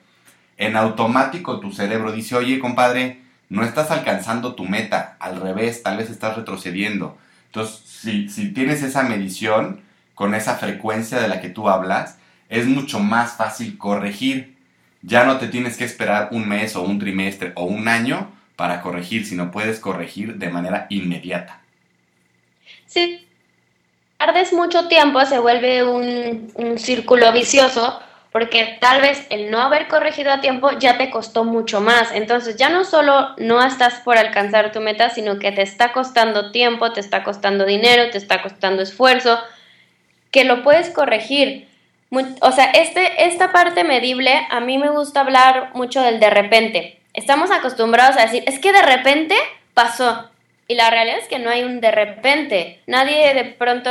en 0.56 0.76
automático 0.76 1.60
tu 1.60 1.72
cerebro 1.72 2.12
dice, 2.12 2.36
oye 2.36 2.58
compadre, 2.58 3.20
no 3.48 3.64
estás 3.64 3.90
alcanzando 3.90 4.54
tu 4.54 4.64
meta, 4.64 5.16
al 5.20 5.40
revés, 5.40 5.82
tal 5.82 5.98
vez 5.98 6.10
estás 6.10 6.36
retrocediendo. 6.36 7.18
Entonces, 7.46 7.82
si, 7.86 8.52
tienes 8.52 8.82
esa 8.82 9.02
medición 9.02 9.80
con 10.14 10.34
esa 10.34 10.56
frecuencia 10.56 11.20
de 11.20 11.28
la 11.28 11.40
que 11.40 11.50
tú 11.50 11.68
hablas, 11.68 12.18
es 12.48 12.66
mucho 12.66 12.98
más 13.00 13.32
fácil 13.32 13.78
corregir 13.78 14.52
ya 15.02 15.24
no 15.24 15.38
te 15.38 15.48
tienes 15.48 15.76
que 15.76 15.84
esperar 15.84 16.28
un 16.30 16.48
mes 16.48 16.76
o 16.76 16.82
un 16.82 16.98
trimestre 16.98 17.52
o 17.56 17.64
un 17.64 17.88
año 17.88 18.30
para 18.56 18.80
corregir, 18.80 19.26
sino 19.26 19.50
puedes 19.50 19.80
corregir 19.80 20.36
de 20.38 20.48
manera 20.48 20.86
inmediata. 20.90 21.61
Sí, 22.92 23.26
tardes 24.18 24.52
mucho 24.52 24.86
tiempo 24.86 25.24
se 25.24 25.38
vuelve 25.38 25.82
un, 25.82 26.52
un, 26.56 26.78
círculo 26.78 27.32
vicioso 27.32 28.02
porque 28.32 28.76
tal 28.82 29.00
vez 29.00 29.26
el 29.30 29.50
no 29.50 29.62
haber 29.62 29.88
corregido 29.88 30.30
a 30.30 30.42
tiempo 30.42 30.72
ya 30.78 30.98
te 30.98 31.08
costó 31.08 31.44
mucho 31.44 31.80
más. 31.80 32.12
Entonces 32.12 32.56
ya 32.56 32.68
no 32.68 32.84
solo 32.84 33.30
no 33.38 33.64
estás 33.64 34.00
por 34.00 34.18
alcanzar 34.18 34.72
tu 34.72 34.80
meta, 34.80 35.08
sino 35.08 35.38
que 35.38 35.52
te 35.52 35.62
está 35.62 35.92
costando 35.92 36.52
tiempo, 36.52 36.92
te 36.92 37.00
está 37.00 37.24
costando 37.24 37.64
dinero, 37.64 38.10
te 38.10 38.18
está 38.18 38.42
costando 38.42 38.82
esfuerzo. 38.82 39.38
que 40.30 40.44
lo 40.44 40.62
puedes 40.62 40.90
corregir. 40.90 41.68
O 42.40 42.52
sea, 42.52 42.66
este, 42.72 43.26
esta 43.26 43.52
parte 43.52 43.84
medible, 43.84 44.46
a 44.50 44.60
mí 44.60 44.76
me 44.76 44.90
gusta 44.90 45.20
hablar 45.20 45.70
mucho 45.74 46.02
del 46.02 46.20
de 46.20 46.30
repente. 46.30 47.00
Estamos 47.14 47.50
acostumbrados 47.50 48.18
a 48.18 48.22
decir, 48.22 48.44
es 48.46 48.58
que 48.58 48.72
de 48.72 48.82
repente 48.82 49.34
pasó. 49.72 50.31
Y 50.72 50.74
la 50.74 50.88
realidad 50.88 51.18
es 51.18 51.28
que 51.28 51.38
no 51.38 51.50
hay 51.50 51.64
un 51.64 51.82
de 51.82 51.90
repente. 51.90 52.78
Nadie 52.86 53.34
de 53.34 53.44
pronto 53.44 53.90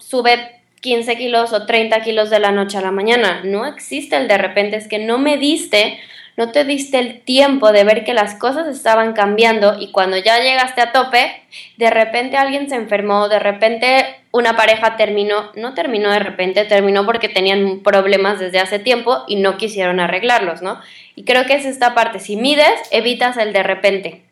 sube 0.00 0.56
15 0.80 1.16
kilos 1.16 1.52
o 1.52 1.66
30 1.66 2.00
kilos 2.00 2.30
de 2.30 2.40
la 2.40 2.50
noche 2.50 2.78
a 2.78 2.80
la 2.80 2.90
mañana. 2.90 3.42
No 3.44 3.64
existe 3.64 4.16
el 4.16 4.26
de 4.26 4.36
repente, 4.36 4.74
es 4.74 4.88
que 4.88 4.98
no 4.98 5.18
me 5.18 5.36
diste, 5.36 6.00
no 6.36 6.50
te 6.50 6.64
diste 6.64 6.98
el 6.98 7.20
tiempo 7.20 7.70
de 7.70 7.84
ver 7.84 8.02
que 8.02 8.12
las 8.12 8.34
cosas 8.34 8.66
estaban 8.66 9.12
cambiando 9.12 9.76
y 9.78 9.92
cuando 9.92 10.16
ya 10.16 10.40
llegaste 10.40 10.80
a 10.80 10.90
tope, 10.90 11.30
de 11.76 11.90
repente 11.90 12.36
alguien 12.36 12.68
se 12.68 12.74
enfermó, 12.74 13.28
de 13.28 13.38
repente 13.38 14.16
una 14.32 14.56
pareja 14.56 14.96
terminó, 14.96 15.52
no 15.54 15.74
terminó 15.74 16.10
de 16.10 16.18
repente, 16.18 16.64
terminó 16.64 17.06
porque 17.06 17.28
tenían 17.28 17.84
problemas 17.84 18.40
desde 18.40 18.58
hace 18.58 18.80
tiempo 18.80 19.22
y 19.28 19.36
no 19.36 19.58
quisieron 19.58 20.00
arreglarlos, 20.00 20.60
¿no? 20.60 20.80
Y 21.14 21.22
creo 21.22 21.46
que 21.46 21.54
es 21.54 21.66
esta 21.66 21.94
parte, 21.94 22.18
si 22.18 22.34
mides, 22.34 22.80
evitas 22.90 23.36
el 23.36 23.52
de 23.52 23.62
repente. 23.62 24.25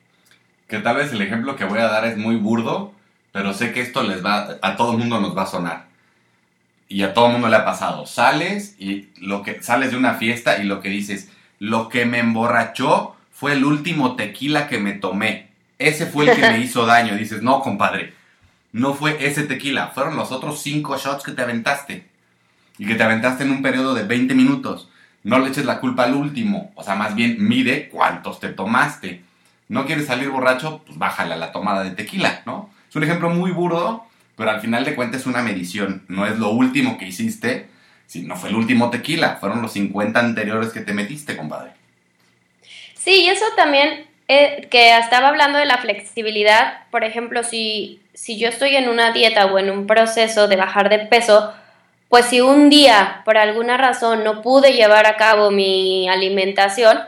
Que 0.75 0.81
tal 0.81 0.97
vez 0.97 1.13
el 1.13 1.23
ejemplo 1.23 1.55
que 1.55 1.65
voy 1.65 1.79
a 1.79 1.87
dar 1.87 2.05
es 2.05 2.19
muy 2.19 2.35
burdo, 2.35 2.93
pero 3.31 3.55
sé 3.55 3.71
que 3.71 3.81
esto 3.81 4.03
les 4.03 4.27
va, 4.27 4.59
a 4.61 4.75
todo 4.75 4.91
el 4.91 4.99
mundo 4.99 5.21
nos 5.21 5.37
va 5.37 5.43
a 5.43 5.47
sonar. 5.47 5.87
Y 6.89 7.05
a 7.05 7.15
todo 7.15 7.27
el 7.27 7.33
mundo 7.35 7.49
le 7.49 7.55
ha 7.55 7.65
pasado. 7.65 8.07
Sales 8.07 8.75
y 8.81 9.11
lo 9.21 9.45
que 9.45 9.63
sales 9.63 9.93
de 9.93 9.97
una 9.97 10.15
fiesta 10.15 10.59
y 10.59 10.65
lo 10.65 10.81
que 10.81 10.89
dices, 10.89 11.31
lo 11.61 11.89
que 11.89 12.07
me 12.07 12.19
emborrachó 12.19 13.15
fue 13.31 13.53
el 13.53 13.65
último 13.65 14.17
tequila 14.17 14.67
que 14.67 14.79
me 14.81 14.95
tomé. 14.95 15.51
Ese 15.79 16.07
fue 16.07 16.29
el 16.29 16.35
que 16.35 16.43
me 16.43 16.59
hizo 16.65 16.87
daño. 16.87 17.15
Dices, 17.15 17.41
no, 17.41 17.61
compadre, 17.61 18.13
no 18.73 18.95
fue 18.95 19.25
ese 19.25 19.45
tequila, 19.45 19.93
fueron 19.95 20.17
los 20.17 20.33
otros 20.33 20.61
cinco 20.61 20.97
shots 20.99 21.23
que 21.23 21.31
te 21.31 21.43
aventaste. 21.43 22.09
Y 22.79 22.87
que 22.87 22.97
te 22.97 23.05
aventaste 23.05 23.45
en 23.45 23.53
un 23.53 23.63
periodo 23.63 23.95
de 23.95 24.03
20 24.03 24.35
minutos. 24.35 24.89
No 25.23 25.39
le 25.39 25.51
eches 25.51 25.67
la 25.67 25.79
culpa 25.79 26.03
al 26.03 26.15
último. 26.15 26.73
O 26.75 26.83
sea, 26.83 26.97
más 26.97 27.15
bien 27.15 27.37
mide 27.39 27.89
cuántos 27.91 28.41
te 28.41 28.49
tomaste. 28.49 29.23
No 29.69 29.87
quieres 29.87 30.07
salir 30.07 30.29
borracho, 30.29 30.83
pues 30.87 30.99
bájale 30.99 31.35
a 31.35 31.39
la 31.39 31.53
tomada 31.53 31.85
de 31.85 31.93
tequila, 31.93 32.43
¿no? 32.47 32.71
Es 32.89 32.97
un 32.97 33.05
ejemplo 33.05 33.31
muy 33.31 33.51
burdo, 33.51 34.05
pero 34.37 34.51
al 34.51 34.61
final 34.61 34.85
de 34.85 34.95
cuentas 34.95 35.23
es 35.23 35.27
una 35.27 35.43
medición. 35.43 36.05
No 36.09 36.27
es 36.27 36.39
lo 36.39 36.51
último 36.51 36.99
que 36.99 37.07
hiciste, 37.07 37.69
no 38.23 38.37
fue 38.37 38.51
el 38.51 38.57
último 38.57 38.91
tequila, 38.91 39.37
fueron 39.41 39.63
los 39.63 39.73
50 39.73 40.19
anteriores 40.21 40.73
que 40.73 40.81
te 40.81 40.93
metiste, 40.93 41.37
compadre. 41.37 41.73
Sí, 42.95 43.23
y 43.23 43.29
eso 43.29 43.45
también, 43.57 44.07
eh, 44.29 44.69
que 44.71 44.97
estaba 44.97 45.29
hablando 45.29 45.59
de 45.59 45.67
la 45.67 45.79
flexibilidad, 45.79 46.85
por 46.91 47.05
ejemplo, 47.05 47.43
si, 47.43 48.01
si 48.15 48.39
yo 48.39 48.49
estoy 48.49 48.77
en 48.77 48.89
una 48.89 49.13
dieta 49.13 49.47
o 49.47 49.59
en 49.59 49.71
un 49.71 49.87
proceso 49.87 50.49
de 50.49 50.57
bajar 50.57 50.89
de 50.89 51.01
peso, 51.01 51.53
pues 52.09 52.27
si 52.27 52.41
un 52.41 52.71
día 52.71 53.23
por 53.25 53.37
alguna 53.37 53.77
razón 53.77 54.23
no 54.25 54.41
pude 54.41 54.73
llevar 54.73 55.07
a 55.07 55.17
cabo 55.17 55.51
mi 55.51 56.09
alimentación, 56.09 57.01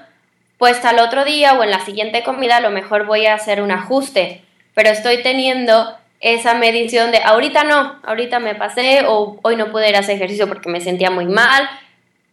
pues 0.58 0.84
al 0.84 0.98
otro 0.98 1.24
día 1.24 1.54
o 1.54 1.62
en 1.62 1.70
la 1.70 1.84
siguiente 1.84 2.22
comida 2.22 2.56
a 2.56 2.60
lo 2.60 2.70
mejor 2.70 3.06
voy 3.06 3.26
a 3.26 3.34
hacer 3.34 3.60
un 3.60 3.70
ajuste, 3.70 4.42
pero 4.74 4.90
estoy 4.90 5.22
teniendo 5.22 5.96
esa 6.20 6.54
medición 6.54 7.10
de 7.10 7.18
ahorita 7.18 7.64
no, 7.64 7.96
ahorita 8.04 8.38
me 8.38 8.54
pasé 8.54 9.04
o 9.06 9.38
hoy 9.42 9.56
no 9.56 9.70
pude 9.70 9.88
ir 9.88 9.96
a 9.96 10.00
hacer 10.00 10.16
ejercicio 10.16 10.48
porque 10.48 10.70
me 10.70 10.80
sentía 10.80 11.10
muy 11.10 11.26
mal, 11.26 11.68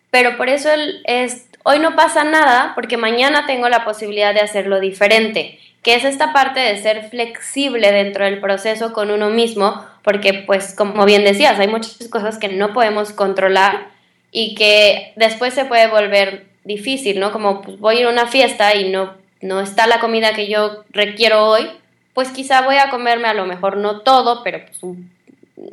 pero 0.09 0.37
por 0.37 0.47
eso 0.47 0.69
es, 1.05 1.47
hoy 1.63 1.79
no 1.79 1.95
pasa 1.95 2.23
nada 2.23 2.71
porque 2.75 2.97
mañana 2.97 3.45
tengo 3.45 3.67
la 3.67 3.83
posibilidad 3.83 4.33
de 4.33 4.41
hacerlo 4.41 4.79
diferente, 4.79 5.59
que 5.81 5.95
es 5.95 6.05
esta 6.05 6.31
parte 6.31 6.61
de 6.61 6.77
ser 6.77 7.09
flexible 7.09 7.91
dentro 7.91 8.23
del 8.23 8.39
proceso 8.39 8.93
con 8.93 9.11
uno 9.11 9.29
mismo, 9.29 9.85
porque 10.01 10.33
pues 10.33 10.73
como 10.75 11.03
bien 11.05 11.25
decías, 11.25 11.59
hay 11.59 11.67
muchas 11.67 12.07
cosas 12.07 12.37
que 12.37 12.47
no 12.47 12.71
podemos 12.71 13.11
controlar 13.11 13.87
y 14.31 14.55
que 14.55 15.11
después 15.17 15.53
se 15.53 15.65
puede 15.65 15.87
volver 15.87 16.52
difícil, 16.63 17.19
¿no? 17.19 17.31
Como 17.31 17.61
pues, 17.61 17.79
voy 17.79 17.97
a 17.97 17.99
ir 18.01 18.05
a 18.07 18.09
una 18.09 18.27
fiesta 18.27 18.75
y 18.75 18.89
no, 18.89 19.13
no 19.41 19.59
está 19.59 19.87
la 19.87 19.99
comida 19.99 20.33
que 20.33 20.47
yo 20.47 20.83
requiero 20.91 21.47
hoy, 21.47 21.69
pues 22.13 22.29
quizá 22.29 22.61
voy 22.61 22.77
a 22.77 22.89
comerme 22.89 23.27
a 23.27 23.33
lo 23.33 23.45
mejor 23.45 23.77
no 23.77 24.01
todo, 24.01 24.43
pero 24.43 24.61
pues 24.65 24.95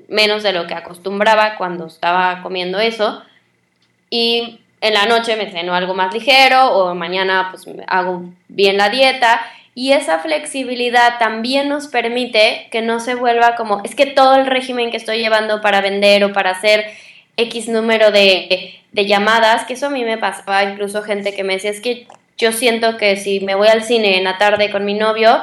menos 0.09 0.43
de 0.43 0.53
lo 0.53 0.67
que 0.67 0.75
acostumbraba 0.75 1.57
cuando 1.57 1.87
estaba 1.87 2.43
comiendo 2.43 2.79
eso. 2.81 3.23
Y 4.09 4.61
en 4.81 4.95
la 4.95 5.07
noche 5.07 5.37
me 5.37 5.51
ceno 5.51 5.75
algo 5.75 5.95
más 5.95 6.13
ligero 6.13 6.73
o 6.73 6.95
mañana 6.95 7.49
pues 7.51 7.67
hago 7.87 8.25
bien 8.49 8.77
la 8.77 8.89
dieta. 8.89 9.41
Y 9.75 9.93
esa 9.93 10.19
flexibilidad 10.19 11.19
también 11.19 11.69
nos 11.69 11.87
permite 11.87 12.69
que 12.73 12.83
no 12.83 12.99
se 12.99 13.15
vuelva 13.15 13.55
como, 13.55 13.83
es 13.85 13.95
que 13.95 14.07
todo 14.07 14.35
el 14.35 14.47
régimen 14.47 14.91
que 14.91 14.97
estoy 14.97 15.19
llevando 15.19 15.61
para 15.61 15.81
vender 15.81 16.25
o 16.25 16.33
para 16.33 16.51
hacer 16.51 16.87
X 17.41 17.69
número 17.69 18.11
de, 18.11 18.81
de 18.93 19.07
llamadas, 19.07 19.65
que 19.65 19.75
eso 19.75 19.87
a 19.87 19.91
mí 19.91 20.05
me 20.05 20.19
pasaba, 20.19 20.65
incluso 20.65 21.03
gente 21.03 21.35
que 21.35 21.45
me 21.45 21.55
decía, 21.55 21.71
es 21.71 21.81
que 21.81 22.07
yo 22.37 22.53
siento 22.53 22.97
que 22.97 23.17
si 23.17 23.41
me 23.41 23.55
voy 23.55 23.69
al 23.69 23.85
cine 23.85 24.17
en 24.17 24.25
la 24.25 24.39
tarde 24.39 24.71
con 24.71 24.85
mi 24.85 24.95
novio, 24.95 25.43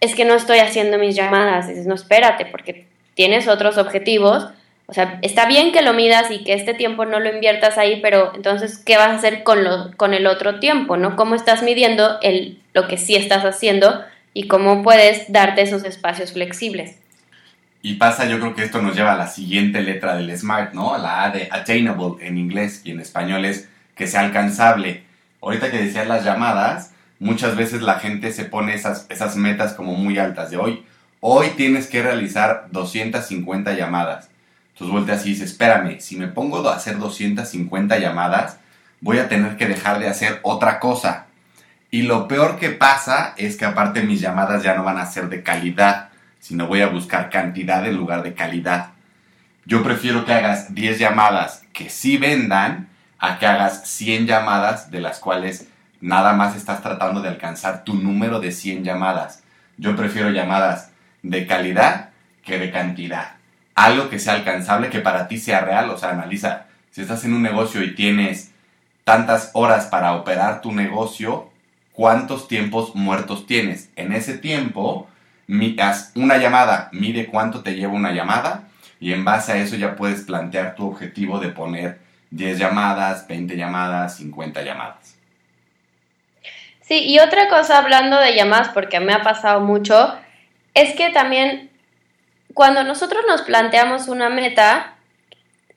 es 0.00 0.14
que 0.14 0.24
no 0.24 0.34
estoy 0.34 0.58
haciendo 0.58 0.98
mis 0.98 1.16
llamadas. 1.16 1.68
Dices, 1.68 1.86
no, 1.86 1.94
espérate, 1.94 2.46
porque 2.46 2.86
tienes 3.14 3.48
otros 3.48 3.78
objetivos. 3.78 4.46
O 4.86 4.92
sea, 4.92 5.18
está 5.22 5.46
bien 5.46 5.72
que 5.72 5.82
lo 5.82 5.94
midas 5.94 6.30
y 6.30 6.44
que 6.44 6.52
este 6.52 6.74
tiempo 6.74 7.04
no 7.04 7.18
lo 7.18 7.34
inviertas 7.34 7.78
ahí, 7.78 8.00
pero 8.00 8.32
entonces, 8.34 8.78
¿qué 8.78 8.96
vas 8.96 9.08
a 9.08 9.14
hacer 9.14 9.42
con, 9.42 9.64
lo, 9.64 9.90
con 9.96 10.12
el 10.14 10.26
otro 10.26 10.60
tiempo? 10.60 10.96
¿no? 10.96 11.16
¿Cómo 11.16 11.34
estás 11.34 11.62
midiendo 11.62 12.18
el, 12.20 12.58
lo 12.74 12.86
que 12.86 12.98
sí 12.98 13.16
estás 13.16 13.44
haciendo 13.44 14.04
y 14.34 14.46
cómo 14.46 14.82
puedes 14.82 15.32
darte 15.32 15.62
esos 15.62 15.84
espacios 15.84 16.32
flexibles? 16.32 16.98
Y 17.86 17.96
pasa, 17.96 18.24
yo 18.24 18.40
creo 18.40 18.54
que 18.54 18.64
esto 18.64 18.80
nos 18.80 18.96
lleva 18.96 19.12
a 19.12 19.16
la 19.18 19.26
siguiente 19.26 19.82
letra 19.82 20.16
del 20.16 20.34
SMART, 20.34 20.72
¿no? 20.72 20.96
La 20.96 21.22
A 21.22 21.30
de 21.30 21.50
attainable 21.52 22.26
en 22.26 22.38
inglés 22.38 22.80
y 22.82 22.92
en 22.92 22.98
español 22.98 23.44
es 23.44 23.68
que 23.94 24.06
sea 24.06 24.20
alcanzable. 24.20 25.04
Ahorita 25.42 25.70
que 25.70 25.82
decías 25.82 26.08
las 26.08 26.24
llamadas, 26.24 26.92
muchas 27.18 27.56
veces 27.56 27.82
la 27.82 27.98
gente 27.98 28.32
se 28.32 28.46
pone 28.46 28.72
esas, 28.72 29.04
esas 29.10 29.36
metas 29.36 29.74
como 29.74 29.96
muy 29.96 30.16
altas 30.16 30.50
de 30.50 30.56
hoy. 30.56 30.86
Hoy 31.20 31.48
tienes 31.58 31.86
que 31.86 32.02
realizar 32.02 32.68
250 32.70 33.74
llamadas. 33.74 34.30
Entonces 34.72 34.90
volteas 34.90 35.26
y 35.26 35.32
dices, 35.32 35.50
espérame, 35.50 36.00
si 36.00 36.16
me 36.16 36.28
pongo 36.28 36.66
a 36.66 36.76
hacer 36.76 36.98
250 36.98 37.98
llamadas, 37.98 38.60
voy 39.02 39.18
a 39.18 39.28
tener 39.28 39.58
que 39.58 39.66
dejar 39.66 39.98
de 39.98 40.08
hacer 40.08 40.40
otra 40.42 40.80
cosa. 40.80 41.26
Y 41.90 42.04
lo 42.04 42.28
peor 42.28 42.58
que 42.58 42.70
pasa 42.70 43.34
es 43.36 43.58
que 43.58 43.66
aparte 43.66 44.02
mis 44.02 44.22
llamadas 44.22 44.62
ya 44.62 44.74
no 44.74 44.84
van 44.84 44.96
a 44.96 45.04
ser 45.04 45.28
de 45.28 45.42
calidad, 45.42 46.08
sino 46.44 46.66
voy 46.66 46.82
a 46.82 46.88
buscar 46.88 47.30
cantidad 47.30 47.86
en 47.86 47.96
lugar 47.96 48.22
de 48.22 48.34
calidad. 48.34 48.90
Yo 49.64 49.82
prefiero 49.82 50.26
que 50.26 50.34
hagas 50.34 50.74
10 50.74 50.98
llamadas 50.98 51.64
que 51.72 51.88
sí 51.88 52.18
vendan 52.18 52.90
a 53.18 53.38
que 53.38 53.46
hagas 53.46 53.88
100 53.88 54.26
llamadas 54.26 54.90
de 54.90 55.00
las 55.00 55.20
cuales 55.20 55.68
nada 56.02 56.34
más 56.34 56.54
estás 56.54 56.82
tratando 56.82 57.22
de 57.22 57.30
alcanzar 57.30 57.82
tu 57.82 57.94
número 57.94 58.40
de 58.40 58.52
100 58.52 58.84
llamadas. 58.84 59.42
Yo 59.78 59.96
prefiero 59.96 60.28
llamadas 60.28 60.90
de 61.22 61.46
calidad 61.46 62.10
que 62.44 62.58
de 62.58 62.70
cantidad. 62.70 63.36
Algo 63.74 64.10
que 64.10 64.18
sea 64.18 64.34
alcanzable, 64.34 64.90
que 64.90 65.00
para 65.00 65.28
ti 65.28 65.38
sea 65.38 65.62
real. 65.62 65.88
O 65.88 65.96
sea, 65.96 66.10
analiza, 66.10 66.66
si 66.90 67.00
estás 67.00 67.24
en 67.24 67.32
un 67.32 67.40
negocio 67.40 67.82
y 67.82 67.94
tienes 67.94 68.52
tantas 69.04 69.50
horas 69.54 69.86
para 69.86 70.12
operar 70.12 70.60
tu 70.60 70.72
negocio, 70.72 71.50
¿cuántos 71.92 72.48
tiempos 72.48 72.94
muertos 72.94 73.46
tienes? 73.46 73.88
En 73.96 74.12
ese 74.12 74.36
tiempo, 74.36 75.08
haz 75.80 76.12
una 76.14 76.38
llamada, 76.38 76.88
mide 76.92 77.26
cuánto 77.26 77.62
te 77.62 77.74
lleva 77.74 77.92
una 77.92 78.12
llamada 78.12 78.68
y 79.00 79.12
en 79.12 79.24
base 79.24 79.52
a 79.52 79.56
eso 79.56 79.76
ya 79.76 79.96
puedes 79.96 80.22
plantear 80.22 80.74
tu 80.74 80.86
objetivo 80.86 81.38
de 81.38 81.48
poner 81.48 81.98
10 82.30 82.58
llamadas, 82.58 83.26
20 83.28 83.56
llamadas, 83.56 84.16
50 84.16 84.62
llamadas. 84.62 85.16
Sí, 86.80 87.02
y 87.04 87.18
otra 87.18 87.48
cosa 87.48 87.78
hablando 87.78 88.18
de 88.18 88.34
llamadas, 88.34 88.68
porque 88.68 89.00
me 89.00 89.12
ha 89.12 89.22
pasado 89.22 89.60
mucho, 89.60 90.14
es 90.74 90.94
que 90.94 91.10
también 91.10 91.70
cuando 92.52 92.84
nosotros 92.84 93.24
nos 93.26 93.42
planteamos 93.42 94.08
una 94.08 94.28
meta, 94.28 94.94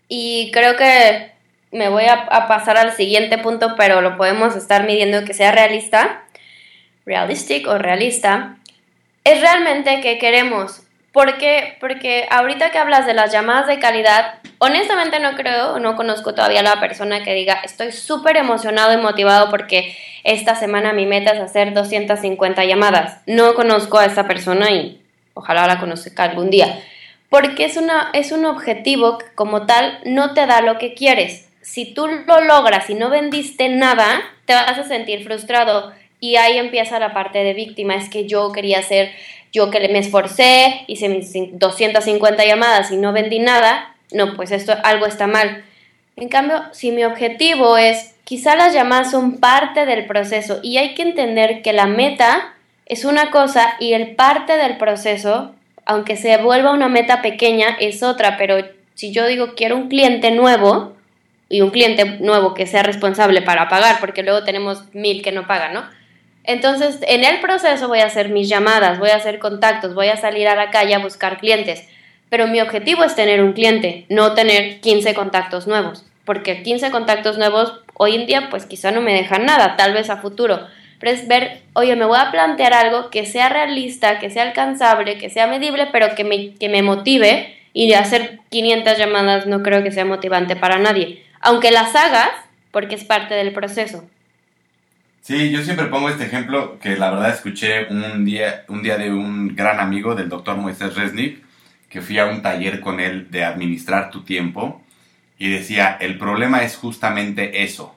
y 0.07 0.51
creo 0.51 0.77
que 0.77 1.31
me 1.71 1.89
voy 1.89 2.05
a, 2.05 2.47
pasar 2.47 2.77
al 2.77 2.93
siguiente 2.93 3.38
punto, 3.38 3.75
pero 3.75 4.01
lo 4.01 4.17
podemos 4.17 4.55
estar 4.55 4.86
midiendo 4.86 5.25
que 5.25 5.33
sea 5.33 5.51
realista, 5.51 6.24
realistic 7.05 7.67
o 7.67 7.77
realista, 7.77 8.57
es 9.27 9.41
realmente 9.41 10.01
que 10.01 10.17
queremos 10.17 10.81
¿Por 11.17 11.39
qué? 11.39 11.77
Porque 11.79 12.27
ahorita 12.29 12.69
que 12.69 12.77
hablas 12.77 13.07
de 13.07 13.15
las 13.15 13.31
llamadas 13.31 13.65
de 13.65 13.79
calidad, 13.79 14.36
honestamente 14.60 15.19
no 15.19 15.34
creo, 15.34 15.79
no 15.79 15.96
conozco 15.96 16.36
todavía 16.36 16.60
a 16.60 16.75
la 16.75 16.79
persona 16.79 17.24
que 17.24 17.34
diga, 17.34 17.60
estoy 17.63 17.91
súper 17.91 18.38
emocionado 18.38 18.93
y 18.93 19.01
motivado 19.01 19.50
porque 19.50 19.98
esta 20.24 20.53
semana 20.53 20.93
mi 20.93 21.07
meta 21.07 21.31
es 21.31 21.39
hacer 21.39 21.74
250 21.74 22.63
llamadas. 22.65 23.22
No 23.25 23.55
conozco 23.55 23.98
a 23.98 24.05
esa 24.05 24.27
persona 24.27 24.69
y 24.69 25.01
ojalá 25.34 25.65
la 25.65 25.79
conozca 25.79 26.24
algún 26.24 26.51
día. 26.51 26.84
Porque 27.29 27.65
es, 27.65 27.77
una, 27.77 28.12
es 28.13 28.31
un 28.31 28.46
objetivo 28.46 29.17
que 29.17 29.25
como 29.34 29.65
tal 29.65 30.00
no 30.05 30.36
te 30.36 30.46
da 30.46 30.62
lo 30.62 30.77
que 30.77 30.93
quieres. 30.93 31.50
Si 31.62 31.96
tú 31.96 32.05
lo 32.05 32.41
logras 32.41 32.91
y 32.91 32.93
no 32.93 33.10
vendiste 33.10 33.69
nada, 33.69 34.22
te 34.46 34.53
vas 34.53 34.77
a 34.77 34.84
sentir 34.84 35.24
frustrado. 35.24 35.93
Y 36.19 36.36
ahí 36.36 36.57
empieza 36.57 37.00
la 37.00 37.13
parte 37.13 37.43
de 37.43 37.53
víctima. 37.53 37.95
Es 37.95 38.09
que 38.09 38.27
yo 38.27 38.51
quería 38.51 38.81
ser 38.81 39.12
yo 39.51 39.71
que 39.71 39.88
me 39.89 40.00
esforcé, 40.00 40.83
hice 40.88 41.09
mis 41.09 41.33
250 41.33 42.45
llamadas 42.45 42.91
y 42.91 42.97
no 42.97 43.13
vendí 43.13 43.39
nada, 43.39 43.95
no, 44.12 44.36
pues 44.36 44.51
esto 44.51 44.74
algo 44.83 45.05
está 45.05 45.27
mal. 45.27 45.63
En 46.15 46.29
cambio, 46.29 46.63
si 46.71 46.91
mi 46.91 47.03
objetivo 47.03 47.77
es, 47.77 48.15
quizá 48.24 48.55
las 48.55 48.74
llamadas 48.74 49.12
son 49.12 49.38
parte 49.38 49.86
del 49.86 50.05
proceso 50.05 50.59
y 50.63 50.77
hay 50.77 50.95
que 50.95 51.03
entender 51.03 51.62
que 51.62 51.74
la 51.74 51.88
meta 51.88 52.53
es 52.86 53.05
una 53.05 53.31
cosa 53.31 53.75
y 53.79 53.93
el 53.93 54.15
parte 54.15 54.57
del 54.57 54.77
proceso, 54.77 55.53
aunque 55.86 56.15
se 56.15 56.38
vuelva 56.38 56.71
una 56.71 56.89
meta 56.89 57.21
pequeña, 57.21 57.77
es 57.79 58.03
otra, 58.03 58.38
pero 58.38 58.57
si 58.93 59.12
yo 59.12 59.27
digo 59.27 59.55
quiero 59.55 59.75
un 59.77 59.89
cliente 59.89 60.31
nuevo 60.31 60.93
y 61.50 61.62
un 61.62 61.69
cliente 61.69 62.05
nuevo 62.19 62.53
que 62.53 62.67
sea 62.67 62.83
responsable 62.83 63.41
para 63.41 63.69
pagar, 63.69 64.00
porque 64.00 64.24
luego 64.24 64.43
tenemos 64.43 64.83
mil 64.93 65.21
que 65.21 65.31
no 65.31 65.47
pagan, 65.47 65.74
¿no? 65.74 65.97
Entonces, 66.48 67.00
en 67.01 67.25
el 67.25 67.42
proceso 67.42 67.89
voy 67.89 68.00
a 68.00 68.06
hacer 68.06 68.30
mis 68.30 68.48
llamadas, 68.48 69.00
voy 69.00 69.10
a 69.10 69.18
hacer 69.18 69.38
contactos, 69.38 69.94
voy 69.94 70.08
a 70.08 70.16
salir 70.16 70.48
a 70.48 70.56
la 70.56 70.72
calle 70.72 70.96
a 70.96 71.00
buscar 71.00 71.39
clientes. 71.39 71.86
Pero 72.30 72.48
mi 72.48 72.62
objetivo 72.62 73.04
es 73.04 73.16
tener 73.16 73.44
un 73.44 73.51
cliente, 73.51 74.06
no 74.08 74.34
tener 74.34 74.80
15 74.80 75.13
contactos 75.13 75.68
nuevos. 75.68 76.06
Porque 76.24 76.63
15 76.63 76.89
contactos 76.89 77.38
nuevos 77.38 77.82
hoy 77.96 78.16
en 78.16 78.27
día, 78.27 78.48
pues 78.50 78.66
quizá 78.66 78.92
no 78.92 79.01
me 79.01 79.13
dejan 79.13 79.46
nada, 79.46 79.75
tal 79.75 79.94
vez 79.94 80.10
a 80.10 80.18
futuro. 80.18 80.66
Pero 81.00 81.12
es 81.12 81.27
ver, 81.27 81.63
oye, 81.74 81.98
me 81.98 82.06
voy 82.06 82.18
a 82.18 82.32
plantear 82.32 82.74
algo 82.74 83.10
que 83.10 83.25
sea 83.25 83.50
realista, 83.50 84.18
que 84.20 84.30
sea 84.30 84.44
alcanzable, 84.44 85.18
que 85.18 85.30
sea 85.30 85.48
medible, 85.48 85.89
pero 85.92 86.16
que 86.16 86.24
me, 86.24 86.54
que 86.54 86.70
me 86.70 86.82
motive. 86.82 87.56
Y 87.74 87.92
hacer 87.92 88.39
500 88.50 88.98
llamadas 88.98 89.48
no 89.48 89.63
creo 89.63 89.84
que 89.84 89.92
sea 89.92 90.06
motivante 90.06 90.56
para 90.56 90.80
nadie. 90.80 91.24
Aunque 91.42 91.72
las 91.72 91.94
hagas, 91.94 92.32
porque 92.72 92.96
es 92.96 93.04
parte 93.04 93.36
del 93.36 93.51
proceso. 93.51 94.06
Sí, 95.27 95.51
yo 95.51 95.62
siempre 95.62 95.88
pongo 95.88 96.07
este 96.07 96.24
ejemplo 96.24 96.79
que 96.79 96.96
la 96.96 97.10
verdad 97.12 97.31
escuché 97.31 97.88
un 97.89 98.24
día, 98.24 98.63
un 98.69 98.81
día 98.81 98.98
de 98.98 99.12
un 99.12 99.57
gran 99.57 99.81
amigo 99.81 100.15
del 100.15 100.29
doctor 100.29 100.55
Moisés 100.55 100.96
Resnick, 100.96 101.43
que 101.89 102.00
fui 102.01 102.17
a 102.17 102.27
un 102.27 102.41
taller 102.41 102.79
con 102.79 103.01
él 103.01 103.29
de 103.29 103.43
administrar 103.43 104.10
tu 104.10 104.24
tiempo 104.24 104.81
y 105.38 105.50
decía, 105.50 105.98
el 106.00 106.17
problema 106.17 106.63
es 106.63 106.77
justamente 106.77 107.63
eso. 107.63 107.93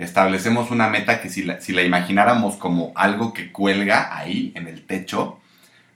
Establecemos 0.00 0.72
una 0.72 0.88
meta 0.88 1.20
que 1.20 1.30
si 1.30 1.44
la, 1.44 1.60
si 1.60 1.72
la 1.72 1.82
imagináramos 1.82 2.56
como 2.56 2.90
algo 2.96 3.32
que 3.32 3.52
cuelga 3.52 4.18
ahí 4.18 4.50
en 4.56 4.66
el 4.66 4.84
techo, 4.84 5.38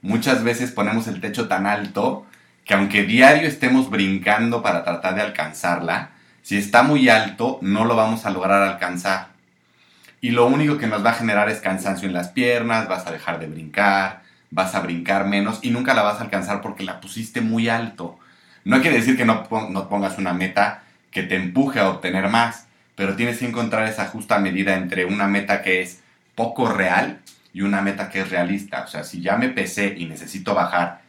muchas 0.01 0.45
veces 0.45 0.71
ponemos 0.71 1.09
el 1.09 1.19
techo 1.19 1.49
tan 1.49 1.67
alto 1.67 2.25
que 2.63 2.73
aunque 2.73 3.03
diario 3.03 3.49
estemos 3.49 3.89
brincando 3.89 4.61
para 4.63 4.85
tratar 4.85 5.15
de 5.15 5.23
alcanzarla, 5.23 6.11
si 6.41 6.55
está 6.55 6.83
muy 6.83 7.09
alto 7.09 7.59
no 7.61 7.83
lo 7.83 7.97
vamos 7.97 8.25
a 8.25 8.29
lograr 8.29 8.61
alcanzar. 8.61 9.28
Y 10.21 10.31
lo 10.31 10.47
único 10.47 10.77
que 10.77 10.87
nos 10.87 11.05
va 11.05 11.11
a 11.11 11.15
generar 11.15 11.49
es 11.49 11.61
cansancio 11.61 12.07
en 12.07 12.13
las 12.13 12.29
piernas, 12.29 12.87
vas 12.87 13.07
a 13.07 13.11
dejar 13.11 13.39
de 13.39 13.47
brincar, 13.47 14.21
vas 14.51 14.75
a 14.75 14.81
brincar 14.81 15.25
menos 15.27 15.59
y 15.61 15.69
nunca 15.69 15.93
la 15.93 16.01
vas 16.01 16.19
a 16.19 16.23
alcanzar 16.23 16.61
porque 16.61 16.83
la 16.83 16.99
pusiste 16.99 17.41
muy 17.41 17.69
alto. 17.69 18.19
No 18.65 18.81
quiere 18.81 18.97
decir 18.97 19.15
que 19.15 19.25
no, 19.25 19.43
pongas 19.43 20.17
una 20.17 20.33
meta 20.33 20.83
que 21.11 21.23
te 21.23 21.35
empuje 21.35 21.79
a 21.79 21.89
obtener 21.89 22.29
más, 22.29 22.67
pero 22.95 23.15
tienes 23.15 23.39
que 23.39 23.47
encontrar 23.47 23.87
esa 23.87 24.07
justa 24.07 24.39
medida 24.39 24.75
entre 24.75 25.05
una 25.05 25.27
meta 25.27 25.61
que 25.61 25.81
es 25.81 26.01
poco 26.35 26.67
real 26.67 27.19
y 27.53 27.61
una 27.61 27.81
meta 27.81 28.09
que 28.09 28.21
es 28.21 28.29
realista. 28.29 28.83
O 28.83 28.87
sea, 28.87 29.03
si 29.03 29.21
ya 29.21 29.37
me 29.37 29.49
pesé 29.49 29.95
y 29.97 30.05
necesito 30.05 30.53
bajar, 30.53 31.01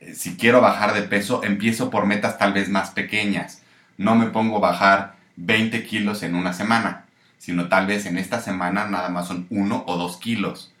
eh, 0.00 0.14
si 0.14 0.36
quiero 0.36 0.60
bajar 0.60 0.94
de 0.94 1.02
peso, 1.02 1.42
empiezo 1.42 1.90
por 1.90 2.06
metas 2.06 2.38
tal 2.38 2.52
vez 2.52 2.68
más 2.68 2.90
pequeñas. 2.90 3.62
No 3.98 4.14
me 4.14 4.26
pongo 4.26 4.58
a 4.58 4.70
bajar 4.70 5.14
20 5.36 5.84
kilos 5.84 6.22
en 6.22 6.34
una 6.36 6.52
semana, 6.52 7.04
sino 7.38 7.68
tal 7.68 7.86
vez 7.86 8.06
en 8.06 8.18
esta 8.18 8.40
semana 8.40 8.86
nada 8.86 9.08
más 9.08 9.28
son 9.28 9.46
1 9.50 9.84
o 9.86 9.96
2 9.96 10.16
kilos 10.18 10.74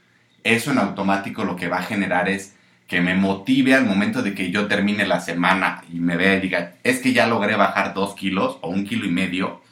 eso 0.44 0.70
en 0.70 0.78
automático 0.78 1.44
lo 1.44 1.56
que 1.56 1.68
va 1.68 1.78
a 1.78 1.82
generar 1.82 2.28
es 2.28 2.54
que 2.86 3.00
me 3.00 3.14
motive 3.14 3.74
al 3.74 3.86
momento 3.86 4.22
de 4.22 4.34
que 4.34 4.50
yo 4.50 4.68
termine 4.68 5.06
la 5.06 5.20
semana 5.20 5.82
y 5.90 5.98
me 5.98 6.16
vea 6.16 6.34
y 6.34 6.40
diga, 6.40 6.74
es 6.84 7.00
que 7.00 7.14
ya 7.14 7.26
logré 7.26 7.56
bajar 7.56 7.94
dos 7.94 8.14
kilos 8.14 8.58
o 8.60 8.68
un 8.68 8.84
kilo 8.84 9.06
y 9.06 9.10
medio, 9.10 9.62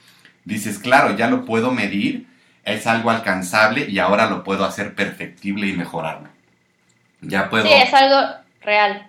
dices, 0.45 0.79
claro, 0.79 1.15
ya 1.15 1.29
lo 1.29 1.45
puedo 1.45 1.73
medir, 1.73 2.27
es 2.65 2.87
algo 2.87 3.11
alcanzable 3.11 3.87
y 3.89 3.99
ahora 3.99 4.31
lo 4.31 4.43
puedo 4.43 4.65
hacer 4.65 4.95
perfectible 4.95 5.69
y 5.69 5.75
mejorarlo. 5.75 6.29
Ya 7.21 7.51
puedo... 7.51 7.67
Sí, 7.67 7.75
es 7.75 7.93
algo 7.93 8.35
real. 8.63 9.07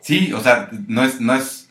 Sí, 0.00 0.32
o 0.32 0.40
sea, 0.40 0.68
no 0.88 1.04
es, 1.04 1.20
no 1.20 1.34
es 1.34 1.70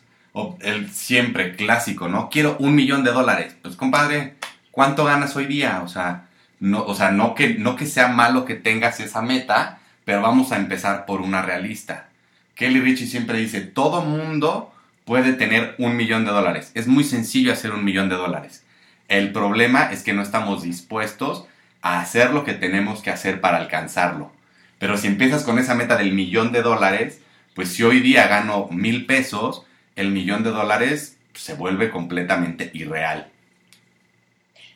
el 0.60 0.90
siempre 0.90 1.54
clásico, 1.54 2.08
¿no? 2.08 2.30
Quiero 2.30 2.56
un 2.58 2.74
millón 2.74 3.04
de 3.04 3.12
dólares. 3.12 3.54
Pues 3.60 3.76
compadre, 3.76 4.36
¿cuánto 4.74 5.04
ganas 5.04 5.36
hoy 5.36 5.46
día? 5.46 5.80
O 5.82 5.88
sea, 5.88 6.26
no, 6.60 6.84
o 6.84 6.94
sea, 6.94 7.10
no 7.10 7.34
que, 7.34 7.54
no 7.54 7.76
que 7.76 7.86
sea 7.86 8.08
malo 8.08 8.44
que 8.44 8.54
tengas 8.54 9.00
esa 9.00 9.22
meta, 9.22 9.78
pero 10.04 10.20
vamos 10.20 10.52
a 10.52 10.56
empezar 10.56 11.06
por 11.06 11.20
una 11.20 11.42
realista. 11.42 12.08
Kelly 12.54 12.80
Richie 12.80 13.06
siempre 13.06 13.38
dice, 13.38 13.60
todo 13.60 14.02
mundo 14.02 14.72
puede 15.04 15.32
tener 15.32 15.74
un 15.78 15.96
millón 15.96 16.24
de 16.24 16.32
dólares. 16.32 16.70
Es 16.74 16.86
muy 16.86 17.04
sencillo 17.04 17.52
hacer 17.52 17.72
un 17.72 17.84
millón 17.84 18.08
de 18.08 18.16
dólares. 18.16 18.64
El 19.08 19.32
problema 19.32 19.92
es 19.92 20.02
que 20.02 20.12
no 20.12 20.22
estamos 20.22 20.62
dispuestos 20.62 21.46
a 21.82 22.00
hacer 22.00 22.30
lo 22.30 22.44
que 22.44 22.54
tenemos 22.54 23.02
que 23.02 23.10
hacer 23.10 23.40
para 23.40 23.58
alcanzarlo. 23.58 24.32
Pero 24.78 24.96
si 24.96 25.06
empiezas 25.06 25.44
con 25.44 25.58
esa 25.58 25.74
meta 25.74 25.96
del 25.96 26.12
millón 26.12 26.52
de 26.52 26.62
dólares, 26.62 27.20
pues 27.54 27.68
si 27.70 27.82
hoy 27.82 28.00
día 28.00 28.26
gano 28.26 28.68
mil 28.70 29.06
pesos, 29.06 29.66
el 29.94 30.10
millón 30.10 30.42
de 30.42 30.50
dólares 30.50 31.18
se 31.34 31.54
vuelve 31.54 31.90
completamente 31.90 32.70
irreal. 32.72 33.30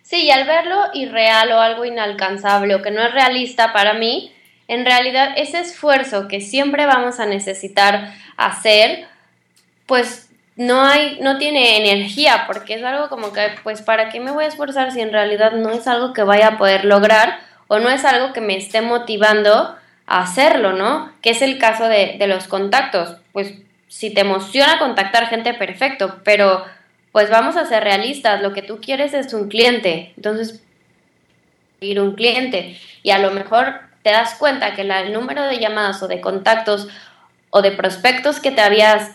Sí, 0.09 0.25
y 0.25 0.31
al 0.31 0.47
verlo 0.47 0.85
irreal 0.95 1.53
o 1.53 1.61
algo 1.61 1.85
inalcanzable 1.85 2.75
o 2.75 2.81
que 2.81 2.91
no 2.91 3.03
es 3.03 3.13
realista 3.13 3.75
para 3.75 3.93
mí, 3.93 4.33
en 4.67 4.87
realidad 4.87 5.35
ese 5.37 5.61
esfuerzo 5.61 6.29
que 6.29 6.41
siempre 6.41 6.87
vamos 6.87 7.21
a 7.21 7.27
necesitar 7.27 8.15
hacer, 8.39 9.07
pues 9.85 10.31
no 10.57 10.81
hay, 10.81 11.19
no 11.21 11.37
tiene 11.37 11.77
energía, 11.77 12.45
porque 12.47 12.73
es 12.73 12.83
algo 12.85 13.11
como 13.11 13.35
que, 13.35 13.51
pues, 13.63 13.83
¿para 13.83 14.09
qué 14.09 14.19
me 14.19 14.31
voy 14.31 14.45
a 14.45 14.49
esforzar 14.49 14.93
si 14.93 15.03
en 15.03 15.13
realidad 15.13 15.53
no 15.53 15.73
es 15.73 15.87
algo 15.87 16.15
que 16.15 16.23
vaya 16.23 16.49
a 16.49 16.57
poder 16.57 16.87
lograr 16.87 17.41
o 17.67 17.79
no 17.79 17.91
es 17.91 18.07
algo 18.07 18.33
que 18.33 18.41
me 18.41 18.57
esté 18.57 18.81
motivando 18.81 19.77
a 20.07 20.23
hacerlo, 20.23 20.73
¿no? 20.73 21.13
Que 21.21 21.31
es 21.31 21.43
el 21.43 21.59
caso 21.59 21.87
de, 21.87 22.17
de 22.19 22.27
los 22.29 22.49
contactos. 22.49 23.19
Pues 23.33 23.53
si 23.89 24.09
te 24.09 24.23
emociona 24.23 24.79
contactar 24.79 25.29
gente, 25.29 25.53
perfecto, 25.53 26.23
pero 26.25 26.65
pues 27.13 27.31
vamos 27.31 27.57
a 27.57 27.67
ser 27.67 27.85
realistas, 27.85 28.43
lo 28.43 28.53
que 28.53 28.63
tú 28.63 28.81
quieres 28.81 29.15
es 29.15 29.33
un 29.33 29.49
cliente, 29.49 30.13
entonces 30.17 30.63
ir 31.81 32.01
un 32.01 32.15
cliente 32.15 32.79
y 33.03 33.11
a 33.11 33.19
lo 33.19 33.31
mejor 33.31 33.81
te 34.03 34.11
das 34.11 34.35
cuenta 34.35 34.75
que 34.75 34.83
el 34.83 35.13
número 35.13 35.45
de 35.45 35.59
llamadas 35.59 36.03
o 36.03 36.09
de 36.09 36.21
contactos 36.21 36.89
o 37.51 37.63
de 37.63 37.73
prospectos 37.73 38.41
que 38.41 38.51
te 38.51 38.61
habías 38.61 39.13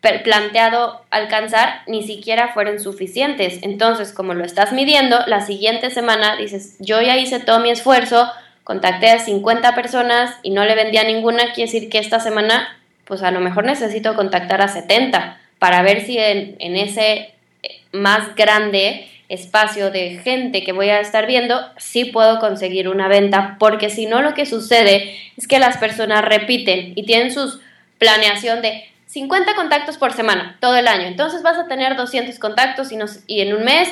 planteado 0.00 1.04
alcanzar 1.10 1.82
ni 1.86 2.02
siquiera 2.02 2.52
fueron 2.54 2.80
suficientes. 2.80 3.58
Entonces, 3.62 4.12
como 4.12 4.32
lo 4.32 4.44
estás 4.44 4.72
midiendo, 4.72 5.18
la 5.26 5.42
siguiente 5.42 5.90
semana 5.90 6.36
dices, 6.36 6.76
yo 6.78 7.02
ya 7.02 7.18
hice 7.18 7.38
todo 7.38 7.60
mi 7.60 7.70
esfuerzo, 7.70 8.30
contacté 8.64 9.10
a 9.10 9.18
50 9.18 9.74
personas 9.74 10.36
y 10.42 10.50
no 10.50 10.64
le 10.64 10.74
vendí 10.74 10.96
a 10.96 11.04
ninguna, 11.04 11.52
quiere 11.52 11.70
decir 11.70 11.90
que 11.90 11.98
esta 11.98 12.18
semana, 12.18 12.78
pues 13.04 13.22
a 13.22 13.30
lo 13.30 13.40
mejor 13.40 13.64
necesito 13.64 14.14
contactar 14.14 14.62
a 14.62 14.68
70 14.68 15.38
para 15.60 15.82
ver 15.82 16.04
si 16.04 16.18
en, 16.18 16.56
ese 16.76 17.32
eh, 17.62 17.80
más 17.92 18.34
grande 18.34 19.06
espacio 19.28 19.92
de 19.92 20.18
gente 20.24 20.64
que 20.64 20.72
voy 20.72 20.88
a 20.88 20.98
estar 20.98 21.28
viendo, 21.28 21.60
sí 21.76 22.06
puedo 22.06 22.40
conseguir 22.40 22.88
una 22.88 23.06
venta, 23.06 23.56
porque 23.60 23.90
si 23.90 24.06
no 24.06 24.22
lo 24.22 24.34
que 24.34 24.46
sucede 24.46 25.14
es 25.36 25.46
que 25.46 25.60
las 25.60 25.76
personas 25.76 26.24
repiten 26.24 26.94
y 26.96 27.04
tienen 27.04 27.30
su 27.30 27.60
planeación 27.98 28.62
de 28.62 28.88
50 29.06 29.54
contactos 29.54 29.98
por 29.98 30.12
semana, 30.14 30.56
todo 30.60 30.76
el 30.76 30.88
año. 30.88 31.06
Entonces 31.06 31.42
vas 31.42 31.58
a 31.58 31.68
tener 31.68 31.94
200 31.94 32.38
contactos 32.38 32.90
y, 32.90 32.98
y 33.28 33.42
en 33.42 33.54
un 33.54 33.64
mes, 33.64 33.88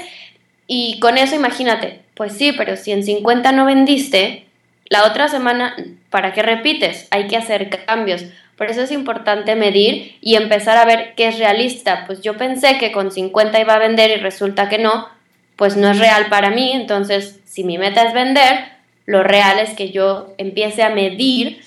y 0.67 0.99
con 1.01 1.19
eso 1.19 1.37
imagínate, 1.37 2.01
pues 2.15 2.33
sí, 2.33 2.53
pero 2.53 2.77
si 2.77 2.93
en 2.93 3.05
50 3.05 3.53
no 3.53 3.67
vendiste, 3.67 4.47
la 4.89 5.05
otra 5.07 5.29
semana, 5.29 5.77
¿para 6.09 6.33
qué 6.33 6.43
repites? 6.43 7.07
Hay 7.11 7.29
que 7.29 7.37
hacer 7.37 7.69
cambios. 7.85 8.25
Por 8.59 8.69
eso 8.69 8.83
es 8.83 8.91
importante 8.91 9.55
medir 9.55 10.19
y 10.21 10.35
empezar 10.35 10.77
a 10.77 10.85
ver 10.85 11.15
qué 11.17 11.29
es 11.29 11.39
realista. 11.39 12.05
Pues 12.07 12.23
yo 12.23 12.37
pensé 12.37 12.77
que 12.79 12.91
con 12.91 13.13
50 13.13 13.61
iba 13.61 13.75
a 13.75 13.79
vender 13.79 14.11
y 14.11 14.21
resulta 14.21 14.69
que 14.69 14.79
no, 14.79 15.07
pues 15.55 15.77
no 15.77 15.89
es 15.89 15.99
real 16.01 16.27
para 16.29 16.51
mí. 16.51 16.73
Entonces, 16.73 17.39
si 17.45 17.63
mi 17.63 17.79
meta 17.79 18.03
es 18.03 18.13
vender, 18.13 18.73
lo 19.07 19.23
real 19.23 19.61
es 19.61 19.75
que 19.75 19.93
yo 19.93 20.35
empiece 20.39 20.83
a 20.83 20.91
medir 20.91 21.61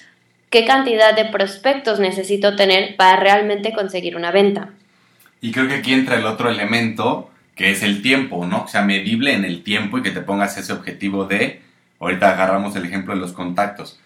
qué 0.50 0.66
cantidad 0.66 1.16
de 1.16 1.24
prospectos 1.24 2.02
necesito 2.02 2.58
tener 2.58 2.98
para 2.98 3.18
realmente 3.22 3.72
conseguir 3.72 4.18
una 4.18 4.32
venta. 4.32 4.72
Y 5.40 5.54
creo 5.54 5.70
que 5.70 5.76
aquí 5.76 5.94
entra 5.94 6.18
el 6.18 6.26
otro 6.26 6.50
elemento, 6.50 7.32
que 7.56 7.72
es 7.72 7.84
el 7.84 8.02
tiempo, 8.02 8.46
¿no? 8.46 8.64
O 8.64 8.68
sea, 8.68 8.82
medible 8.82 9.34
en 9.34 9.46
el 9.46 9.64
tiempo 9.64 9.98
y 9.98 10.04
que 10.04 10.12
te 10.12 10.20
pongas 10.20 10.58
ese 10.58 10.74
objetivo 10.74 11.24
de, 11.24 11.62
ahorita 12.02 12.34
agarramos 12.34 12.76
el 12.76 12.84
ejemplo 12.84 13.14
de 13.14 13.22
los 13.22 13.32
contactos 13.32 13.98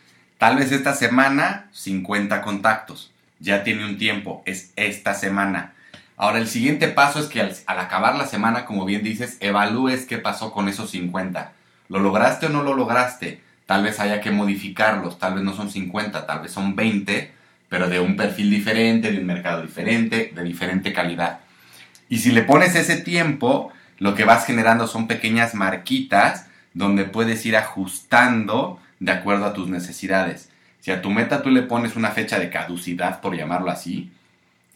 Tal 0.45 0.57
vez 0.57 0.71
esta 0.71 0.93
semana 0.93 1.69
50 1.71 2.43
contactos. 2.43 3.11
Ya 3.39 3.63
tiene 3.63 3.83
un 3.83 3.97
tiempo, 3.97 4.43
es 4.45 4.73
esta 4.75 5.15
semana. 5.15 5.73
Ahora 6.17 6.37
el 6.37 6.47
siguiente 6.47 6.87
paso 6.87 7.19
es 7.19 7.25
que 7.25 7.41
al, 7.41 7.55
acabar 7.65 8.15
la 8.15 8.27
semana, 8.27 8.63
como 8.65 8.85
bien 8.85 9.01
dices, 9.01 9.37
evalúes 9.39 10.05
qué 10.05 10.19
pasó 10.19 10.51
con 10.51 10.69
esos 10.69 10.91
50. 10.91 11.51
¿Lo 11.89 11.97
lograste 11.97 12.45
o 12.45 12.49
no 12.49 12.61
lo 12.61 12.75
lograste? 12.75 13.41
Tal 13.65 13.81
vez 13.81 13.99
haya 13.99 14.21
que 14.21 14.29
modificarlos, 14.29 15.17
tal 15.17 15.33
vez 15.33 15.43
no 15.43 15.55
son 15.55 15.71
50, 15.71 16.27
tal 16.27 16.41
vez 16.41 16.51
son 16.51 16.75
20, 16.75 17.31
pero 17.67 17.89
de 17.89 17.99
un 17.99 18.15
perfil 18.15 18.51
diferente, 18.51 19.11
de 19.11 19.17
un 19.17 19.25
mercado 19.25 19.63
diferente, 19.63 20.31
de 20.35 20.43
diferente 20.43 20.93
calidad. 20.93 21.39
Y 22.07 22.19
si 22.19 22.31
le 22.31 22.43
pones 22.43 22.75
ese 22.75 22.97
tiempo, 22.97 23.73
lo 23.97 24.13
que 24.13 24.25
vas 24.25 24.45
generando 24.45 24.85
son 24.85 25.07
pequeñas 25.07 25.55
marquitas 25.55 26.45
donde 26.75 27.05
puedes 27.05 27.43
ir 27.47 27.57
ajustando 27.57 28.79
de 29.05 29.11
acuerdo 29.11 29.45
a 29.45 29.53
tus 29.53 29.69
necesidades. 29.69 30.49
Si 30.79 30.91
a 30.91 31.01
tu 31.01 31.11
meta 31.11 31.43
tú 31.43 31.51
le 31.51 31.61
pones 31.61 31.95
una 31.95 32.09
fecha 32.09 32.39
de 32.39 32.49
caducidad, 32.49 33.21
por 33.21 33.37
llamarlo 33.37 33.69
así, 33.69 34.11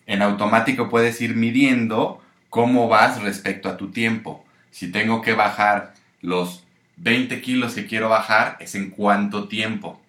en 0.05 0.21
automático 0.21 0.87
puedes 0.87 1.19
ir 1.19 1.35
midiendo 1.35 2.21
cómo 2.49 2.87
vas 2.87 3.21
respecto 3.21 3.69
a 3.69 3.77
tu 3.77 3.89
tiempo. 3.89 4.45
Si 4.69 4.91
tengo 4.91 5.23
que 5.23 5.33
bajar 5.33 5.93
los 6.21 6.63
20 6.97 7.41
kilos 7.41 7.73
que 7.73 7.87
quiero 7.87 8.09
bajar, 8.09 8.57
es 8.59 8.75
en 8.75 8.91
cuánto 8.91 9.47
tiempo. 9.47 9.99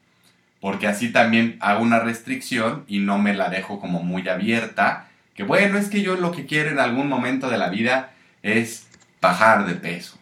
Porque 0.61 0.87
así 0.87 1.11
también 1.11 1.56
hago 1.61 1.83
una 1.83 2.00
restricción 2.00 2.85
y 2.87 2.98
no 2.98 3.16
me 3.16 3.33
la 3.33 3.48
dejo 3.48 3.80
como 3.80 4.02
muy 4.02 4.28
abierta. 4.28 5.09
Que 5.35 5.44
bueno, 5.44 5.78
es 5.78 5.88
que 5.88 6.02
yo 6.02 6.16
lo 6.16 6.30
que 6.33 6.44
quiero 6.44 6.68
en 6.70 6.78
algún 6.78 7.09
momento 7.09 7.48
de 7.48 7.56
la 7.56 7.70
vida 7.70 8.12
es 8.42 8.87
bajar 9.22 9.64
de 9.64 9.76
peso. 9.76 10.19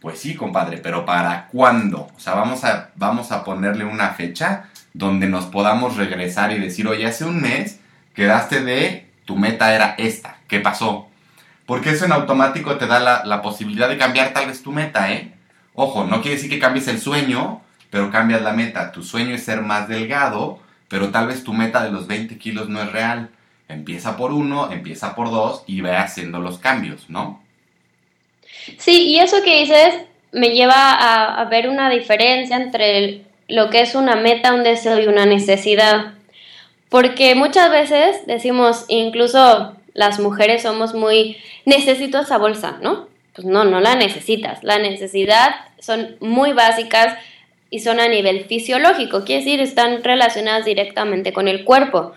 Pues 0.00 0.18
sí, 0.18 0.34
compadre, 0.34 0.78
pero 0.78 1.04
¿para 1.04 1.48
cuándo? 1.48 2.08
O 2.16 2.20
sea, 2.20 2.34
vamos 2.34 2.64
a, 2.64 2.90
vamos 2.96 3.32
a 3.32 3.44
ponerle 3.44 3.84
una 3.84 4.10
fecha 4.10 4.70
donde 4.94 5.28
nos 5.28 5.46
podamos 5.46 5.96
regresar 5.96 6.52
y 6.52 6.58
decir, 6.58 6.88
oye, 6.88 7.06
hace 7.06 7.24
un 7.24 7.42
mes 7.42 7.80
quedaste 8.14 8.64
de, 8.64 9.08
tu 9.26 9.36
meta 9.36 9.74
era 9.74 9.94
esta, 9.98 10.38
¿qué 10.48 10.58
pasó? 10.60 11.08
Porque 11.66 11.90
eso 11.90 12.06
en 12.06 12.12
automático 12.12 12.76
te 12.78 12.86
da 12.86 13.22
la, 13.24 13.42
posibilidad 13.42 13.88
de 13.88 13.98
cambiar 13.98 14.32
tal 14.32 14.46
vez 14.46 14.62
tu 14.62 14.72
meta, 14.72 15.12
¿eh? 15.12 15.34
Ojo, 15.74 16.04
no 16.04 16.20
quiere 16.20 16.36
decir 16.36 16.50
que 16.50 16.58
cambies 16.58 16.88
el 16.88 16.98
sueño, 16.98 17.60
pero 17.90 18.10
cambias 18.10 18.42
la 18.42 18.52
meta. 18.52 18.90
Tu 18.90 19.04
sueño 19.04 19.34
es 19.34 19.44
ser 19.44 19.62
más 19.62 19.86
delgado, 19.86 20.58
pero 20.88 21.10
tal 21.10 21.28
vez 21.28 21.44
tu 21.44 21.52
meta 21.52 21.84
de 21.84 21.92
los 21.92 22.08
20 22.08 22.38
kilos 22.38 22.68
no 22.68 22.82
es 22.82 22.90
real. 22.90 23.30
Empieza 23.68 24.16
por 24.16 24.32
uno, 24.32 24.72
empieza 24.72 25.14
por 25.14 25.30
dos 25.30 25.62
y 25.68 25.80
ve 25.80 25.96
haciendo 25.96 26.40
los 26.40 26.58
cambios, 26.58 27.08
¿no? 27.08 27.40
Sí, 28.78 29.08
y 29.08 29.18
eso 29.18 29.42
que 29.42 29.60
dices 29.60 29.94
me 30.32 30.50
lleva 30.50 31.40
a, 31.40 31.44
ver 31.46 31.68
una 31.68 31.90
diferencia 31.90 32.56
entre 32.56 33.22
lo 33.48 33.68
que 33.70 33.80
es 33.80 33.94
una 33.94 34.16
meta, 34.16 34.54
un 34.54 34.62
deseo 34.62 35.00
y 35.00 35.06
una 35.06 35.26
necesidad. 35.26 36.14
Porque 36.88 37.34
muchas 37.34 37.70
veces 37.70 38.26
decimos, 38.26 38.84
incluso 38.88 39.76
las 39.94 40.20
mujeres 40.20 40.62
somos 40.62 40.94
muy, 40.94 41.36
necesito 41.64 42.20
esa 42.20 42.38
bolsa, 42.38 42.78
¿no? 42.80 43.08
Pues 43.34 43.46
no, 43.46 43.64
no 43.64 43.80
la 43.80 43.94
necesitas. 43.96 44.62
La 44.62 44.78
necesidad 44.78 45.54
son 45.78 46.16
muy 46.20 46.52
básicas 46.52 47.16
y 47.70 47.80
son 47.80 48.00
a 48.00 48.08
nivel 48.08 48.44
fisiológico, 48.44 49.24
quiere 49.24 49.44
decir, 49.44 49.60
están 49.60 50.02
relacionadas 50.02 50.64
directamente 50.64 51.32
con 51.32 51.46
el 51.46 51.64
cuerpo. 51.64 52.12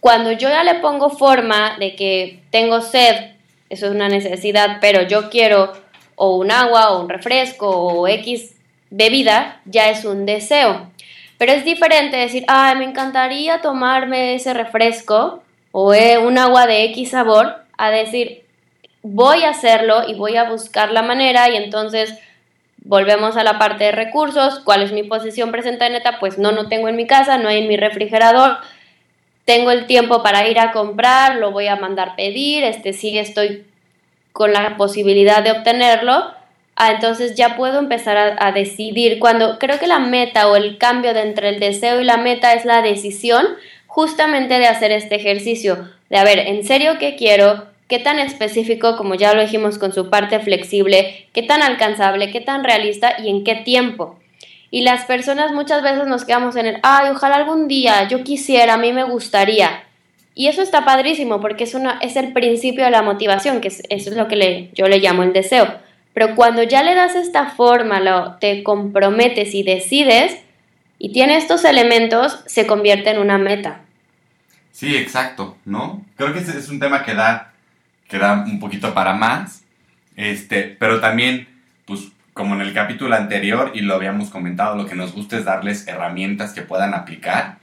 Cuando 0.00 0.32
yo 0.32 0.48
ya 0.48 0.64
le 0.64 0.76
pongo 0.76 1.10
forma 1.10 1.76
de 1.78 1.94
que 1.94 2.40
tengo 2.50 2.80
sed, 2.80 3.32
eso 3.68 3.86
es 3.86 3.92
una 3.92 4.08
necesidad, 4.08 4.78
pero 4.80 5.02
yo 5.02 5.30
quiero 5.30 5.72
o 6.16 6.36
un 6.36 6.50
agua 6.50 6.90
o 6.90 7.02
un 7.02 7.08
refresco 7.08 7.68
o 7.68 8.08
X 8.08 8.54
bebida, 8.90 9.60
ya 9.64 9.90
es 9.90 10.04
un 10.04 10.26
deseo. 10.26 10.90
Pero 11.38 11.52
es 11.52 11.64
diferente 11.64 12.16
decir, 12.16 12.44
ay, 12.48 12.76
me 12.76 12.84
encantaría 12.84 13.60
tomarme 13.60 14.34
ese 14.34 14.54
refresco 14.54 15.42
o 15.72 15.92
eh, 15.92 16.18
un 16.18 16.38
agua 16.38 16.66
de 16.66 16.84
X 16.84 17.10
sabor, 17.10 17.56
a 17.76 17.90
decir, 17.90 18.44
voy 19.02 19.42
a 19.42 19.50
hacerlo 19.50 20.08
y 20.08 20.14
voy 20.14 20.36
a 20.36 20.48
buscar 20.48 20.92
la 20.92 21.02
manera 21.02 21.50
y 21.50 21.56
entonces 21.56 22.14
volvemos 22.84 23.36
a 23.36 23.42
la 23.42 23.58
parte 23.58 23.84
de 23.84 23.92
recursos, 23.92 24.60
¿cuál 24.60 24.82
es 24.82 24.92
mi 24.92 25.02
posición 25.02 25.50
presente 25.50 25.88
neta? 25.90 26.18
Pues 26.20 26.38
no, 26.38 26.52
no 26.52 26.68
tengo 26.68 26.88
en 26.88 26.96
mi 26.96 27.06
casa, 27.06 27.38
no 27.38 27.48
hay 27.48 27.58
en 27.58 27.68
mi 27.68 27.76
refrigerador, 27.76 28.58
tengo 29.44 29.70
el 29.70 29.86
tiempo 29.86 30.22
para 30.22 30.48
ir 30.48 30.58
a 30.58 30.72
comprar, 30.72 31.36
lo 31.36 31.50
voy 31.50 31.66
a 31.66 31.76
mandar 31.76 32.14
pedir, 32.14 32.62
este 32.62 32.92
sí 32.92 33.18
estoy 33.18 33.64
con 34.34 34.52
la 34.52 34.76
posibilidad 34.76 35.44
de 35.44 35.52
obtenerlo, 35.52 36.32
ah, 36.74 36.90
entonces 36.90 37.36
ya 37.36 37.54
puedo 37.54 37.78
empezar 37.78 38.36
a, 38.36 38.50
decidir. 38.50 39.20
Cuando 39.20 39.60
creo 39.60 39.78
que 39.78 39.86
la 39.86 40.00
meta 40.00 40.48
o 40.48 40.56
el 40.56 40.76
cambio 40.76 41.12
entre 41.12 41.50
el 41.50 41.60
deseo 41.60 42.00
y 42.00 42.04
la 42.04 42.16
meta 42.16 42.52
es 42.52 42.64
la 42.64 42.82
decisión 42.82 43.46
justamente 43.86 44.58
de 44.58 44.66
hacer 44.66 44.90
este 44.90 45.14
ejercicio, 45.14 45.88
de 46.10 46.16
a 46.16 46.24
ver, 46.24 46.40
¿en 46.40 46.64
serio 46.64 46.98
qué 46.98 47.14
quiero? 47.14 47.68
¿Qué 47.86 48.00
tan 48.00 48.18
específico, 48.18 48.96
como 48.96 49.14
ya 49.14 49.34
lo 49.34 49.40
dijimos 49.40 49.78
con 49.78 49.92
su 49.92 50.10
parte 50.10 50.40
flexible? 50.40 51.28
¿Qué 51.32 51.42
tan 51.42 51.62
alcanzable? 51.62 52.32
¿Qué 52.32 52.40
tan 52.40 52.64
realista? 52.64 53.14
¿Y 53.22 53.28
en 53.28 53.44
qué 53.44 53.54
tiempo? 53.54 54.18
Y 54.68 54.82
las 54.82 55.04
personas 55.04 55.52
muchas 55.52 55.80
veces 55.84 56.08
nos 56.08 56.24
quedamos 56.24 56.56
en 56.56 56.66
el, 56.66 56.80
ay, 56.82 57.10
ojalá 57.12 57.36
algún 57.36 57.68
día, 57.68 58.08
yo 58.08 58.24
quisiera, 58.24 58.74
a 58.74 58.78
mí 58.78 58.92
me 58.92 59.04
gustaría. 59.04 59.83
Y 60.34 60.48
eso 60.48 60.62
está 60.62 60.84
padrísimo 60.84 61.40
porque 61.40 61.64
es, 61.64 61.74
una, 61.74 61.98
es 62.00 62.16
el 62.16 62.32
principio 62.32 62.84
de 62.84 62.90
la 62.90 63.02
motivación, 63.02 63.60
que 63.60 63.68
es, 63.68 63.82
eso 63.88 64.10
es 64.10 64.16
lo 64.16 64.26
que 64.26 64.36
le, 64.36 64.70
yo 64.74 64.88
le 64.88 64.98
llamo 64.98 65.22
el 65.22 65.32
deseo. 65.32 65.66
Pero 66.12 66.34
cuando 66.34 66.62
ya 66.62 66.82
le 66.82 66.94
das 66.94 67.14
esta 67.14 67.50
forma, 67.50 68.00
lo, 68.00 68.34
te 68.36 68.62
comprometes 68.62 69.54
y 69.54 69.62
decides 69.62 70.38
y 70.98 71.12
tiene 71.12 71.36
estos 71.36 71.64
elementos, 71.64 72.42
se 72.46 72.66
convierte 72.66 73.10
en 73.10 73.18
una 73.18 73.38
meta. 73.38 73.82
Sí, 74.72 74.96
exacto, 74.96 75.56
¿no? 75.64 76.04
Creo 76.16 76.32
que 76.32 76.40
ese 76.40 76.58
es 76.58 76.68
un 76.68 76.80
tema 76.80 77.04
que 77.04 77.14
da, 77.14 77.52
que 78.08 78.18
da 78.18 78.44
un 78.44 78.58
poquito 78.58 78.92
para 78.92 79.12
más, 79.12 79.64
este, 80.16 80.76
pero 80.78 81.00
también, 81.00 81.48
pues 81.84 82.08
como 82.32 82.56
en 82.56 82.60
el 82.60 82.74
capítulo 82.74 83.14
anterior 83.14 83.70
y 83.74 83.80
lo 83.80 83.94
habíamos 83.94 84.30
comentado, 84.30 84.76
lo 84.76 84.86
que 84.86 84.96
nos 84.96 85.12
gusta 85.12 85.36
es 85.36 85.44
darles 85.44 85.86
herramientas 85.86 86.52
que 86.52 86.62
puedan 86.62 86.92
aplicar. 86.92 87.58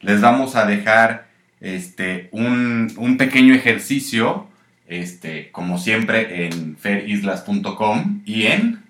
Les 0.00 0.20
vamos 0.20 0.56
a 0.56 0.66
dejar 0.66 1.26
este, 1.60 2.28
un, 2.32 2.92
un 2.96 3.16
pequeño 3.16 3.54
ejercicio, 3.54 4.46
este, 4.86 5.50
como 5.52 5.78
siempre, 5.78 6.46
en 6.46 6.76
ferislas.com 6.76 8.22
y 8.24 8.46
en... 8.46 8.84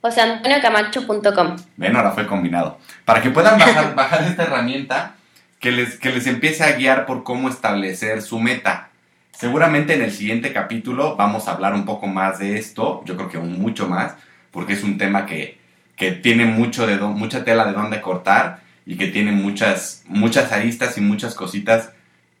joseantoniocamacho.com. 0.00 1.56
Ven, 1.76 1.96
ahora 1.96 2.12
fue 2.12 2.26
combinado. 2.26 2.78
Para 3.04 3.22
que 3.22 3.30
puedan 3.30 3.58
bajar, 3.58 3.94
bajar 3.96 4.24
esta 4.24 4.44
herramienta 4.44 5.16
que 5.60 5.70
les, 5.70 5.98
que 5.98 6.10
les 6.10 6.26
empiece 6.26 6.64
a 6.64 6.72
guiar 6.72 7.06
por 7.06 7.22
cómo 7.22 7.48
establecer 7.48 8.22
su 8.22 8.40
meta. 8.40 8.90
Seguramente 9.30 9.94
en 9.94 10.02
el 10.02 10.12
siguiente 10.12 10.52
capítulo 10.52 11.16
vamos 11.16 11.48
a 11.48 11.52
hablar 11.52 11.74
un 11.74 11.84
poco 11.84 12.06
más 12.06 12.38
de 12.38 12.58
esto, 12.58 13.02
yo 13.04 13.16
creo 13.16 13.28
que 13.28 13.38
mucho 13.38 13.88
más, 13.88 14.14
porque 14.50 14.74
es 14.74 14.82
un 14.82 14.98
tema 14.98 15.26
que, 15.26 15.58
que 15.96 16.12
tiene 16.12 16.46
mucho 16.46 16.86
de 16.86 16.96
mucha 16.96 17.44
tela 17.44 17.64
de 17.64 17.72
dónde 17.72 18.00
cortar 18.00 18.61
y 18.86 18.96
que 18.96 19.08
tiene 19.08 19.32
muchas, 19.32 20.04
muchas 20.06 20.52
aristas 20.52 20.96
y 20.98 21.00
muchas 21.00 21.34
cositas 21.34 21.90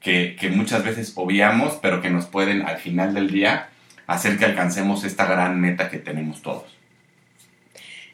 que, 0.00 0.36
que, 0.38 0.50
muchas 0.50 0.84
veces 0.84 1.12
obviamos, 1.14 1.78
pero 1.80 2.02
que 2.02 2.10
nos 2.10 2.26
pueden 2.26 2.60
al 2.62 2.76
final 2.78 3.14
del 3.14 3.30
día 3.30 3.68
hacer 4.06 4.38
que 4.38 4.44
alcancemos 4.44 5.04
esta 5.04 5.24
gran 5.26 5.60
meta 5.60 5.88
que 5.88 5.98
tenemos 5.98 6.42
todos. 6.42 6.64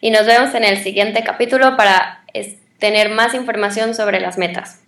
Y 0.02 0.12
nos 0.12 0.26
vemos 0.26 0.54
en 0.56 0.66
el 0.66 0.84
siguiente 0.84 1.24
capítulo 1.24 1.78
para 1.78 2.26
tener 2.78 3.10
más 3.10 3.34
información 3.34 3.96
sobre 3.96 4.20
las 4.20 4.38
metas. 4.38 4.82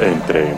Entre. 0.00 0.55